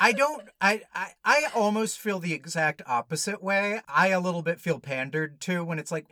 I 0.00 0.12
don't 0.12 0.48
I, 0.60 0.82
I 0.94 1.08
I 1.24 1.46
almost 1.54 1.98
feel 1.98 2.18
the 2.18 2.34
exact 2.34 2.82
opposite 2.86 3.42
way. 3.42 3.80
I 3.88 4.08
a 4.08 4.20
little 4.20 4.42
bit 4.42 4.60
feel 4.60 4.78
pandered 4.78 5.40
to 5.42 5.64
when 5.64 5.78
it's 5.78 5.92
like 5.92 6.06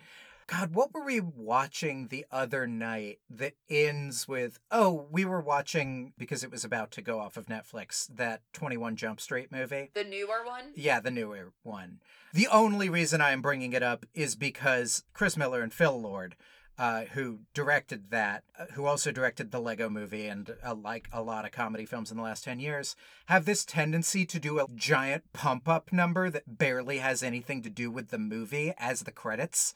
God, 0.47 0.75
what 0.75 0.93
were 0.93 1.05
we 1.05 1.21
watching 1.21 2.09
the 2.09 2.27
other 2.31 2.67
night 2.67 3.19
that 3.31 3.55
ends 3.69 4.29
with, 4.29 4.59
oh, 4.71 5.07
we 5.11 5.25
were 5.25 5.41
watching, 5.41 6.13
because 6.19 6.45
it 6.45 6.51
was 6.51 6.65
about 6.65 6.91
to 6.93 7.03
go 7.03 7.19
off 7.19 7.37
of 7.37 7.47
Netflix, 7.47 8.07
that 8.15 8.43
21 8.53 8.97
Jump 8.97 9.21
Street 9.21 9.51
movie? 9.51 9.91
The 9.95 10.05
newer 10.05 10.45
one? 10.45 10.73
Yeah, 10.75 11.01
the 11.01 11.11
newer 11.11 11.53
one. 11.63 12.01
The 12.33 12.49
only 12.49 12.89
reason 12.89 13.21
I 13.21 13.31
am 13.31 13.43
bringing 13.43 13.73
it 13.73 13.83
up 13.83 14.05
is 14.13 14.37
because 14.37 15.05
Chris 15.15 15.37
Miller 15.37 15.63
and 15.63 15.73
Phil 15.73 16.01
Lord 16.01 16.37
uh, 16.79 17.05
who 17.13 17.41
directed 17.53 18.11
that, 18.11 18.43
uh, 18.59 18.67
who 18.73 18.87
also 18.87 19.13
directed 19.13 19.51
the 19.51 19.61
Lego 19.61 19.89
movie 19.89 20.27
and 20.27 20.57
uh, 20.65 20.75
like 20.75 21.09
a 21.13 21.23
lot 21.23 21.45
of 21.45 21.53
comedy 21.53 21.87
films 21.87 22.11
in 22.11 22.17
the 22.17 22.23
last 22.23 22.45
10 22.45 22.59
years, 22.59 22.97
have 23.27 23.45
this 23.45 23.65
tendency 23.65 24.27
to 24.27 24.41
do 24.41 24.59
a 24.59 24.67
giant 24.75 25.33
pump 25.33 25.69
up 25.69 25.93
number 25.93 26.31
that 26.31 26.59
barely 26.59 26.99
has 26.99 27.23
anything 27.23 27.63
to 27.63 27.71
do 27.71 27.91
with 27.91 28.09
the 28.09 28.19
movie 28.19 28.73
as 28.77 29.03
the 29.03 29.13
credits. 29.13 29.73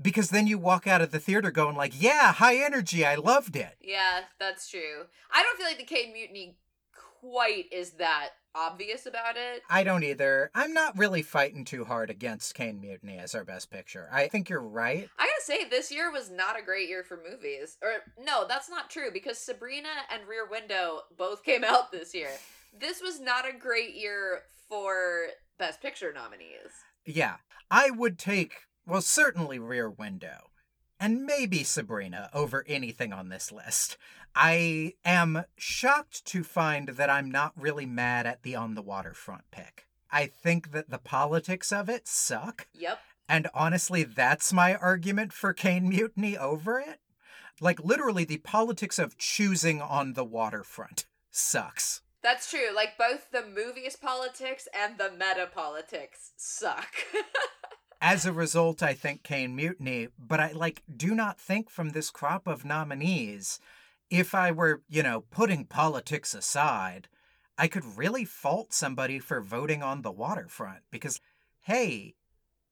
Because 0.00 0.30
then 0.30 0.46
you 0.46 0.58
walk 0.58 0.86
out 0.86 1.02
of 1.02 1.10
the 1.10 1.18
theater 1.18 1.50
going 1.50 1.76
like, 1.76 2.00
yeah, 2.00 2.32
high 2.32 2.56
energy, 2.56 3.04
I 3.04 3.16
loved 3.16 3.56
it. 3.56 3.76
Yeah, 3.80 4.20
that's 4.38 4.68
true. 4.70 5.06
I 5.32 5.42
don't 5.42 5.58
feel 5.58 5.66
like 5.66 5.78
the 5.78 5.84
Caine 5.84 6.12
Mutiny 6.12 6.56
quite 7.20 7.66
is 7.70 7.92
that 7.92 8.30
obvious 8.54 9.06
about 9.06 9.36
it. 9.36 9.62
I 9.68 9.84
don't 9.84 10.02
either. 10.02 10.50
I'm 10.54 10.72
not 10.72 10.98
really 10.98 11.22
fighting 11.22 11.64
too 11.64 11.84
hard 11.84 12.08
against 12.10 12.54
Caine 12.54 12.80
Mutiny 12.80 13.18
as 13.18 13.34
our 13.34 13.44
best 13.44 13.70
picture. 13.70 14.08
I 14.10 14.26
think 14.26 14.48
you're 14.48 14.62
right. 14.62 15.08
I 15.18 15.22
gotta 15.22 15.42
say, 15.42 15.68
this 15.68 15.92
year 15.92 16.10
was 16.10 16.30
not 16.30 16.58
a 16.58 16.64
great 16.64 16.88
year 16.88 17.04
for 17.04 17.20
movies. 17.30 17.76
Or, 17.82 17.90
no, 18.18 18.46
that's 18.48 18.70
not 18.70 18.90
true 18.90 19.10
because 19.12 19.38
Sabrina 19.38 19.88
and 20.12 20.26
Rear 20.26 20.48
Window 20.50 21.00
both 21.16 21.44
came 21.44 21.62
out 21.62 21.92
this 21.92 22.14
year. 22.14 22.30
This 22.78 23.02
was 23.02 23.20
not 23.20 23.48
a 23.48 23.56
great 23.56 23.94
year 23.94 24.40
for 24.68 25.26
best 25.58 25.82
picture 25.82 26.12
nominees. 26.12 26.72
Yeah. 27.04 27.36
I 27.70 27.90
would 27.90 28.18
take, 28.18 28.54
well, 28.86 29.02
certainly 29.02 29.58
Rear 29.58 29.90
Window 29.90 30.50
and 31.00 31.24
maybe 31.24 31.64
Sabrina 31.64 32.28
over 32.34 32.64
anything 32.68 33.12
on 33.12 33.30
this 33.30 33.50
list. 33.50 33.96
I 34.34 34.94
am 35.04 35.44
shocked 35.56 36.24
to 36.26 36.44
find 36.44 36.90
that 36.90 37.10
I'm 37.10 37.30
not 37.30 37.52
really 37.56 37.86
mad 37.86 38.26
at 38.26 38.42
the 38.42 38.54
On 38.54 38.74
the 38.74 38.82
Waterfront 38.82 39.50
pick. 39.50 39.86
I 40.12 40.26
think 40.26 40.72
that 40.72 40.90
the 40.90 40.98
politics 40.98 41.72
of 41.72 41.88
it 41.88 42.06
suck. 42.06 42.68
Yep. 42.74 42.98
And 43.28 43.48
honestly, 43.54 44.02
that's 44.02 44.52
my 44.52 44.74
argument 44.74 45.32
for 45.32 45.52
Caine 45.52 45.88
Mutiny 45.88 46.36
over 46.36 46.78
it. 46.78 47.00
Like, 47.60 47.84
literally, 47.84 48.24
the 48.24 48.38
politics 48.38 48.98
of 48.98 49.18
choosing 49.18 49.80
on 49.80 50.14
the 50.14 50.24
waterfront 50.24 51.06
sucks. 51.30 52.00
That's 52.22 52.50
true. 52.50 52.74
Like, 52.74 52.98
both 52.98 53.30
the 53.30 53.44
movie's 53.44 53.96
politics 53.96 54.66
and 54.74 54.98
the 54.98 55.10
meta 55.12 55.48
politics 55.52 56.32
suck. 56.36 56.94
As 58.00 58.24
a 58.24 58.32
result, 58.32 58.82
I 58.82 58.94
think 58.94 59.22
Caine 59.22 59.54
Mutiny, 59.54 60.08
but 60.18 60.40
I, 60.40 60.52
like, 60.52 60.82
do 60.94 61.14
not 61.14 61.38
think 61.38 61.68
from 61.68 61.90
this 61.90 62.10
crop 62.10 62.46
of 62.46 62.64
nominees 62.64 63.60
if 64.10 64.34
I 64.34 64.50
were, 64.50 64.82
you 64.88 65.02
know, 65.02 65.22
putting 65.30 65.64
politics 65.64 66.34
aside, 66.34 67.08
I 67.56 67.68
could 67.68 67.96
really 67.96 68.24
fault 68.24 68.72
somebody 68.72 69.18
for 69.18 69.40
voting 69.40 69.82
on 69.82 70.02
the 70.02 70.10
waterfront 70.10 70.80
because, 70.90 71.20
hey, 71.60 72.14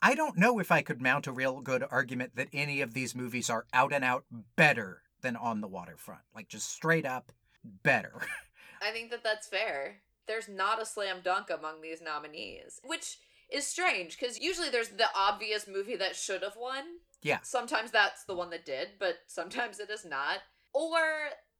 I 0.02 0.14
don't 0.14 0.36
know 0.36 0.58
if 0.58 0.72
I 0.72 0.82
could 0.82 1.00
mount 1.00 1.26
a 1.26 1.32
real 1.32 1.60
good 1.60 1.84
argument 1.90 2.36
that 2.36 2.48
any 2.52 2.80
of 2.80 2.94
these 2.94 3.14
movies 3.14 3.48
are 3.48 3.66
out 3.72 3.92
and 3.92 4.04
out 4.04 4.24
better 4.56 5.02
than 5.20 5.36
on 5.36 5.60
the 5.60 5.68
waterfront. 5.68 6.22
Like, 6.34 6.48
just 6.48 6.68
straight 6.68 7.06
up 7.06 7.32
better. 7.64 8.20
I 8.82 8.90
think 8.90 9.10
that 9.10 9.24
that's 9.24 9.46
fair. 9.46 9.98
There's 10.26 10.48
not 10.48 10.82
a 10.82 10.86
slam 10.86 11.18
dunk 11.22 11.50
among 11.50 11.80
these 11.80 12.02
nominees, 12.02 12.80
which 12.84 13.18
is 13.50 13.66
strange 13.66 14.18
because 14.18 14.40
usually 14.40 14.70
there's 14.70 14.90
the 14.90 15.08
obvious 15.14 15.66
movie 15.66 15.96
that 15.96 16.16
should 16.16 16.42
have 16.42 16.56
won. 16.56 16.84
Yeah. 17.22 17.38
Sometimes 17.42 17.90
that's 17.90 18.24
the 18.24 18.34
one 18.34 18.50
that 18.50 18.66
did, 18.66 18.88
but 18.98 19.16
sometimes 19.26 19.80
it 19.80 19.90
is 19.90 20.04
not. 20.04 20.38
Or 20.72 21.00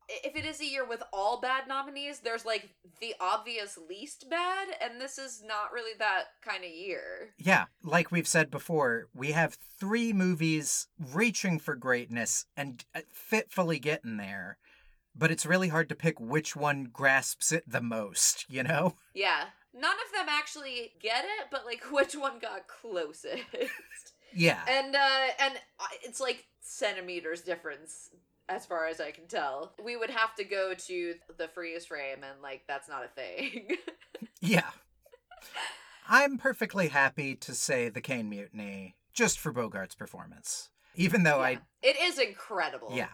if 0.09 0.37
it 0.37 0.45
is 0.45 0.61
a 0.61 0.67
year 0.67 0.87
with 0.87 1.03
all 1.13 1.41
bad 1.41 1.69
nominees, 1.69 2.21
there's 2.21 2.47
like 2.47 2.69
the 3.01 3.15
obvious 3.21 3.79
least 3.89 4.29
bad, 4.31 4.69
and 4.81 5.01
this 5.01 5.19
is 5.19 5.43
not 5.47 5.73
really 5.73 5.97
that 5.99 6.25
kind 6.43 6.65
of 6.65 6.71
year. 6.71 7.31
Yeah, 7.37 7.67
like 7.83 8.11
we've 8.11 8.29
said 8.29 8.51
before, 8.51 9.09
we 9.15 9.33
have 9.33 9.59
three 9.79 10.13
movies 10.13 10.89
reaching 10.99 11.59
for 11.59 11.75
greatness 11.75 12.47
and 12.57 12.85
uh, 12.95 13.01
fitfully 13.13 13.79
getting 13.79 14.17
there, 14.17 14.59
but 15.15 15.31
it's 15.31 15.47
really 15.47 15.69
hard 15.69 15.89
to 15.91 15.95
pick 15.95 16.19
which 16.19 16.57
one 16.57 16.89
grasps 16.93 17.53
it 17.53 17.65
the 17.67 17.83
most, 17.83 18.47
you 18.49 18.63
know? 18.63 18.97
Yeah. 19.15 19.45
None 19.79 19.91
of 19.91 20.13
them 20.13 20.27
actually 20.29 20.93
get 21.01 21.25
it, 21.25 21.49
but 21.51 21.65
like 21.65 21.83
which 21.93 22.15
one 22.15 22.39
got 22.41 22.67
closest. 22.69 23.43
Yeah. 24.35 24.61
And 24.69 24.95
uh 24.95 25.27
and 25.41 25.55
it's 26.03 26.21
like 26.21 26.47
centimeters 26.61 27.41
difference 27.43 28.11
as 28.49 28.67
far 28.67 28.87
as 28.87 29.01
I 29.01 29.11
can 29.11 29.27
tell. 29.27 29.73
We 29.83 29.97
would 29.97 30.11
have 30.11 30.35
to 30.37 30.45
go 30.45 30.75
to 30.75 31.15
the 31.37 31.49
freeze 31.49 31.87
frame, 31.87 32.19
and 32.23 32.43
like 32.43 32.63
that's 32.67 32.89
not 32.89 33.05
a 33.05 33.09
thing. 33.09 33.77
yeah. 34.41 34.71
I'm 36.09 36.39
perfectly 36.39 36.89
happy 36.89 37.35
to 37.37 37.55
say 37.55 37.89
the 37.91 38.01
Caine 38.01 38.31
Mutiny 38.31 38.97
just 39.13 39.39
for 39.39 39.53
Bogart's 39.53 39.95
performance. 39.95 40.71
Even 40.95 41.23
though 41.23 41.39
yeah. 41.39 41.45
I. 41.45 41.59
It 41.83 41.97
is 42.01 42.19
incredible. 42.19 42.89
Yeah. 42.93 43.11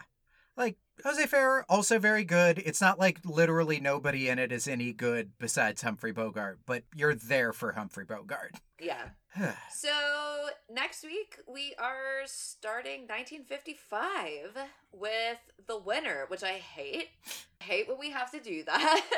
Like, 0.55 0.77
Jose 1.03 1.25
Ferrer, 1.27 1.65
also 1.69 1.99
very 1.99 2.23
good. 2.23 2.59
It's 2.59 2.81
not 2.81 2.99
like 2.99 3.19
literally 3.25 3.79
nobody 3.79 4.29
in 4.29 4.39
it 4.39 4.51
is 4.51 4.67
any 4.67 4.93
good 4.93 5.31
besides 5.39 5.81
Humphrey 5.81 6.11
Bogart, 6.11 6.59
but 6.65 6.83
you're 6.95 7.15
there 7.15 7.53
for 7.53 7.73
Humphrey 7.73 8.05
Bogart. 8.05 8.53
Yeah. 8.79 9.09
so 9.73 9.89
next 10.71 11.03
week 11.03 11.37
we 11.47 11.75
are 11.77 12.23
starting 12.25 13.01
1955 13.01 14.57
with 14.93 15.37
The 15.67 15.77
Winner, 15.77 16.25
which 16.29 16.43
I 16.43 16.53
hate. 16.53 17.09
I 17.61 17.63
hate 17.63 17.87
when 17.87 17.99
we 17.99 18.11
have 18.11 18.31
to 18.31 18.39
do 18.39 18.63
that. 18.63 19.01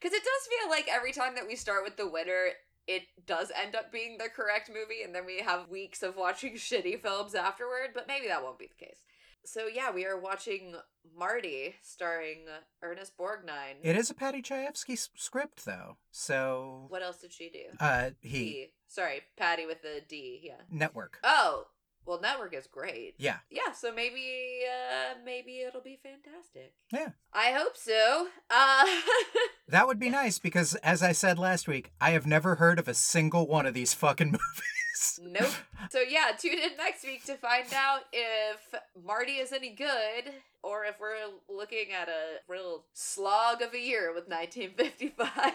Because 0.00 0.16
it 0.16 0.22
does 0.22 0.48
feel 0.48 0.70
like 0.70 0.88
every 0.90 1.12
time 1.12 1.34
that 1.34 1.46
we 1.46 1.56
start 1.56 1.84
with 1.84 1.96
The 1.96 2.08
Winner, 2.08 2.52
it 2.86 3.02
does 3.26 3.52
end 3.54 3.76
up 3.76 3.92
being 3.92 4.16
the 4.16 4.28
correct 4.28 4.68
movie, 4.70 5.02
and 5.04 5.14
then 5.14 5.26
we 5.26 5.40
have 5.40 5.68
weeks 5.68 6.02
of 6.02 6.16
watching 6.16 6.54
shitty 6.56 7.02
films 7.02 7.34
afterward, 7.34 7.90
but 7.94 8.08
maybe 8.08 8.28
that 8.28 8.42
won't 8.42 8.58
be 8.58 8.66
the 8.68 8.86
case. 8.86 9.00
So 9.44 9.66
yeah, 9.66 9.90
we 9.90 10.06
are 10.06 10.18
watching 10.18 10.74
Marty, 11.16 11.74
starring 11.82 12.46
Ernest 12.82 13.16
Borgnine. 13.18 13.76
It 13.82 13.96
is 13.96 14.10
a 14.10 14.14
Paddy 14.14 14.42
Chayefsky 14.42 14.98
script, 15.16 15.64
though. 15.64 15.96
So 16.10 16.86
what 16.88 17.02
else 17.02 17.18
did 17.18 17.32
she 17.32 17.50
do? 17.50 17.76
Uh, 17.78 18.10
he. 18.20 18.28
he. 18.28 18.66
Sorry, 18.86 19.22
Patty 19.36 19.66
with 19.66 19.82
the 19.82 20.02
D. 20.08 20.40
Yeah. 20.42 20.62
Network. 20.70 21.18
Oh, 21.24 21.66
well, 22.06 22.20
Network 22.20 22.54
is 22.54 22.66
great. 22.66 23.14
Yeah. 23.18 23.36
Yeah. 23.50 23.72
So 23.72 23.92
maybe, 23.92 24.62
uh, 24.66 25.14
maybe 25.24 25.60
it'll 25.60 25.80
be 25.80 26.00
fantastic. 26.02 26.74
Yeah. 26.92 27.10
I 27.32 27.52
hope 27.52 27.76
so. 27.76 28.28
Uh. 28.50 28.84
that 29.68 29.86
would 29.86 30.00
be 30.00 30.10
nice 30.10 30.38
because, 30.38 30.74
as 30.76 31.02
I 31.02 31.12
said 31.12 31.38
last 31.38 31.68
week, 31.68 31.92
I 32.00 32.10
have 32.10 32.26
never 32.26 32.56
heard 32.56 32.78
of 32.78 32.88
a 32.88 32.94
single 32.94 33.46
one 33.46 33.66
of 33.66 33.74
these 33.74 33.94
fucking 33.94 34.26
movies. 34.32 34.79
Nope. 35.22 35.50
So 35.90 36.00
yeah, 36.00 36.32
tune 36.38 36.58
in 36.58 36.76
next 36.76 37.04
week 37.04 37.24
to 37.26 37.34
find 37.34 37.66
out 37.74 38.00
if 38.12 38.74
Marty 39.04 39.32
is 39.32 39.52
any 39.52 39.70
good 39.70 40.32
or 40.62 40.84
if 40.84 40.96
we're 41.00 41.16
looking 41.48 41.92
at 41.92 42.08
a 42.08 42.40
real 42.48 42.84
slog 42.92 43.62
of 43.62 43.72
a 43.74 43.80
year 43.80 44.12
with 44.14 44.28
1955. 44.28 45.52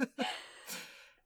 uh, 0.18 0.24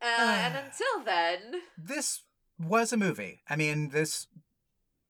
and 0.02 0.54
until 0.64 1.04
then, 1.04 1.62
this 1.78 2.22
was 2.58 2.92
a 2.92 2.96
movie. 2.96 3.40
I 3.48 3.56
mean, 3.56 3.88
this, 3.90 4.26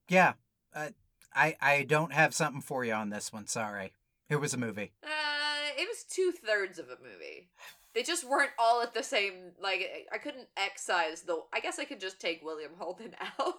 yeah. 0.08 0.34
Uh, 0.74 0.90
I 1.34 1.56
I 1.60 1.82
don't 1.84 2.12
have 2.12 2.34
something 2.34 2.62
for 2.62 2.84
you 2.84 2.92
on 2.92 3.10
this 3.10 3.32
one. 3.32 3.46
Sorry, 3.46 3.92
it 4.28 4.36
was 4.36 4.54
a 4.54 4.58
movie. 4.58 4.92
Uh, 5.02 5.70
it 5.76 5.88
was 5.88 6.04
two 6.04 6.32
thirds 6.32 6.78
of 6.78 6.86
a 6.86 6.98
movie 7.02 7.48
they 7.94 8.02
just 8.02 8.28
weren't 8.28 8.50
all 8.58 8.82
at 8.82 8.94
the 8.94 9.02
same 9.02 9.52
like 9.60 10.06
i 10.12 10.18
couldn't 10.18 10.48
excise 10.56 11.22
the 11.22 11.40
i 11.52 11.60
guess 11.60 11.78
i 11.78 11.84
could 11.84 12.00
just 12.00 12.20
take 12.20 12.44
william 12.44 12.72
holden 12.78 13.14
out. 13.38 13.54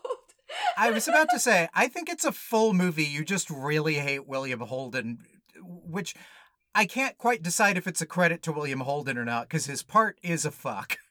I 0.77 0.91
was 0.91 1.07
about 1.07 1.29
to 1.31 1.39
say 1.39 1.69
i 1.73 1.87
think 1.87 2.09
it's 2.09 2.25
a 2.25 2.31
full 2.31 2.73
movie 2.73 3.03
you 3.03 3.23
just 3.23 3.49
really 3.49 3.95
hate 3.95 4.27
william 4.27 4.61
holden 4.61 5.19
which 5.63 6.15
i 6.73 6.85
can't 6.85 7.17
quite 7.17 7.43
decide 7.43 7.77
if 7.77 7.87
it's 7.87 8.01
a 8.01 8.05
credit 8.05 8.41
to 8.43 8.51
william 8.51 8.81
holden 8.81 9.17
or 9.17 9.25
not 9.25 9.47
because 9.47 9.65
his 9.65 9.83
part 9.83 10.17
is 10.23 10.45
a 10.45 10.51
fuck. 10.51 10.97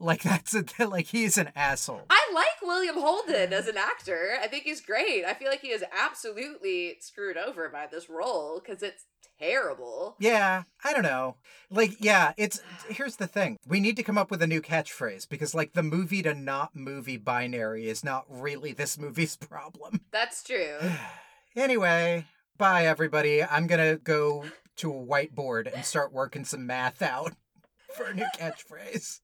Like 0.00 0.22
that's 0.22 0.54
a 0.54 0.64
like 0.88 1.06
he's 1.06 1.38
an 1.38 1.50
asshole. 1.54 2.06
I 2.10 2.30
like 2.34 2.60
william 2.62 2.96
holden 2.98 3.52
as 3.52 3.68
an 3.68 3.76
actor. 3.76 4.36
I 4.42 4.48
think 4.48 4.64
he's 4.64 4.80
great. 4.80 5.24
I 5.24 5.34
feel 5.34 5.48
like 5.48 5.60
he 5.60 5.68
is 5.68 5.84
absolutely 5.96 6.96
screwed 7.00 7.36
over 7.36 7.68
by 7.68 7.86
this 7.86 8.10
role 8.10 8.60
because 8.60 8.82
it's 8.82 9.04
terrible. 9.44 10.16
Yeah, 10.18 10.64
I 10.82 10.92
don't 10.92 11.02
know. 11.02 11.36
Like, 11.70 11.96
yeah, 12.00 12.32
it's 12.36 12.60
here's 12.88 13.16
the 13.16 13.26
thing. 13.26 13.58
We 13.66 13.80
need 13.80 13.96
to 13.96 14.02
come 14.02 14.18
up 14.18 14.30
with 14.30 14.42
a 14.42 14.46
new 14.46 14.60
catchphrase 14.60 15.28
because 15.28 15.54
like 15.54 15.72
the 15.72 15.82
movie 15.82 16.22
to 16.22 16.34
not 16.34 16.74
movie 16.74 17.16
binary 17.16 17.88
is 17.88 18.04
not 18.04 18.24
really 18.28 18.72
this 18.72 18.98
movie's 18.98 19.36
problem. 19.50 20.00
That's 20.10 20.42
true. 20.42 20.78
anyway, 21.56 22.26
bye 22.56 22.86
everybody. 22.86 23.42
I'm 23.42 23.66
to 23.66 24.00
go 24.02 24.44
to 24.76 24.90
a 24.90 25.06
whiteboard 25.06 25.72
and 25.72 25.84
start 25.84 26.12
working 26.12 26.44
some 26.44 26.66
math 26.66 27.02
out 27.02 27.32
for 27.94 28.06
a 28.06 28.14
new 28.14 28.26
catchphrase. 28.38 29.20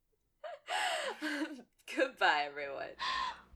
Goodbye 1.96 2.46
everyone. 2.46 2.94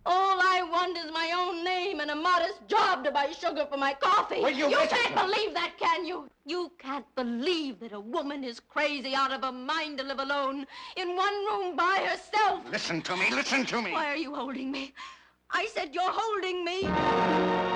All 0.07 0.39
I 0.39 0.63
want 0.71 0.99
is 0.99 1.11
my 1.11 1.33
own 1.35 1.65
name 1.65 2.01
and 2.01 2.11
a 2.11 2.15
modest 2.15 2.67
job 2.69 3.05
to 3.05 3.11
buy 3.11 3.31
sugar 3.33 3.67
for 3.71 3.79
my 3.79 3.95
coffee. 3.95 4.41
Will 4.41 4.51
you 4.51 4.69
you 4.69 4.79
can't 4.89 5.15
believe 5.15 5.55
that, 5.55 5.73
can 5.79 6.05
you? 6.05 6.29
You 6.45 6.71
can't 6.79 7.07
believe 7.15 7.81
that 7.81 7.93
a 7.93 8.01
woman 8.01 8.45
is 8.45 8.61
crazy 8.61 9.15
out 9.15 9.33
of 9.33 9.43
her 9.43 9.53
mind 9.53 9.99
to 9.99 10.05
live 10.05 10.19
alone 10.19 10.67
in 10.97 11.17
one 11.17 11.35
room 11.47 11.75
by 11.75 12.07
herself. 12.07 12.61
Listen 12.71 13.01
to 13.03 13.17
me, 13.17 13.31
listen 13.31 13.65
to 13.65 13.81
me. 13.81 13.93
Why 13.93 14.07
are 14.07 14.17
you 14.17 14.35
holding 14.35 14.71
me? 14.71 14.93
I 15.51 15.67
said 15.67 15.95
you're 15.95 16.03
holding 16.13 16.65
me. 16.65 17.74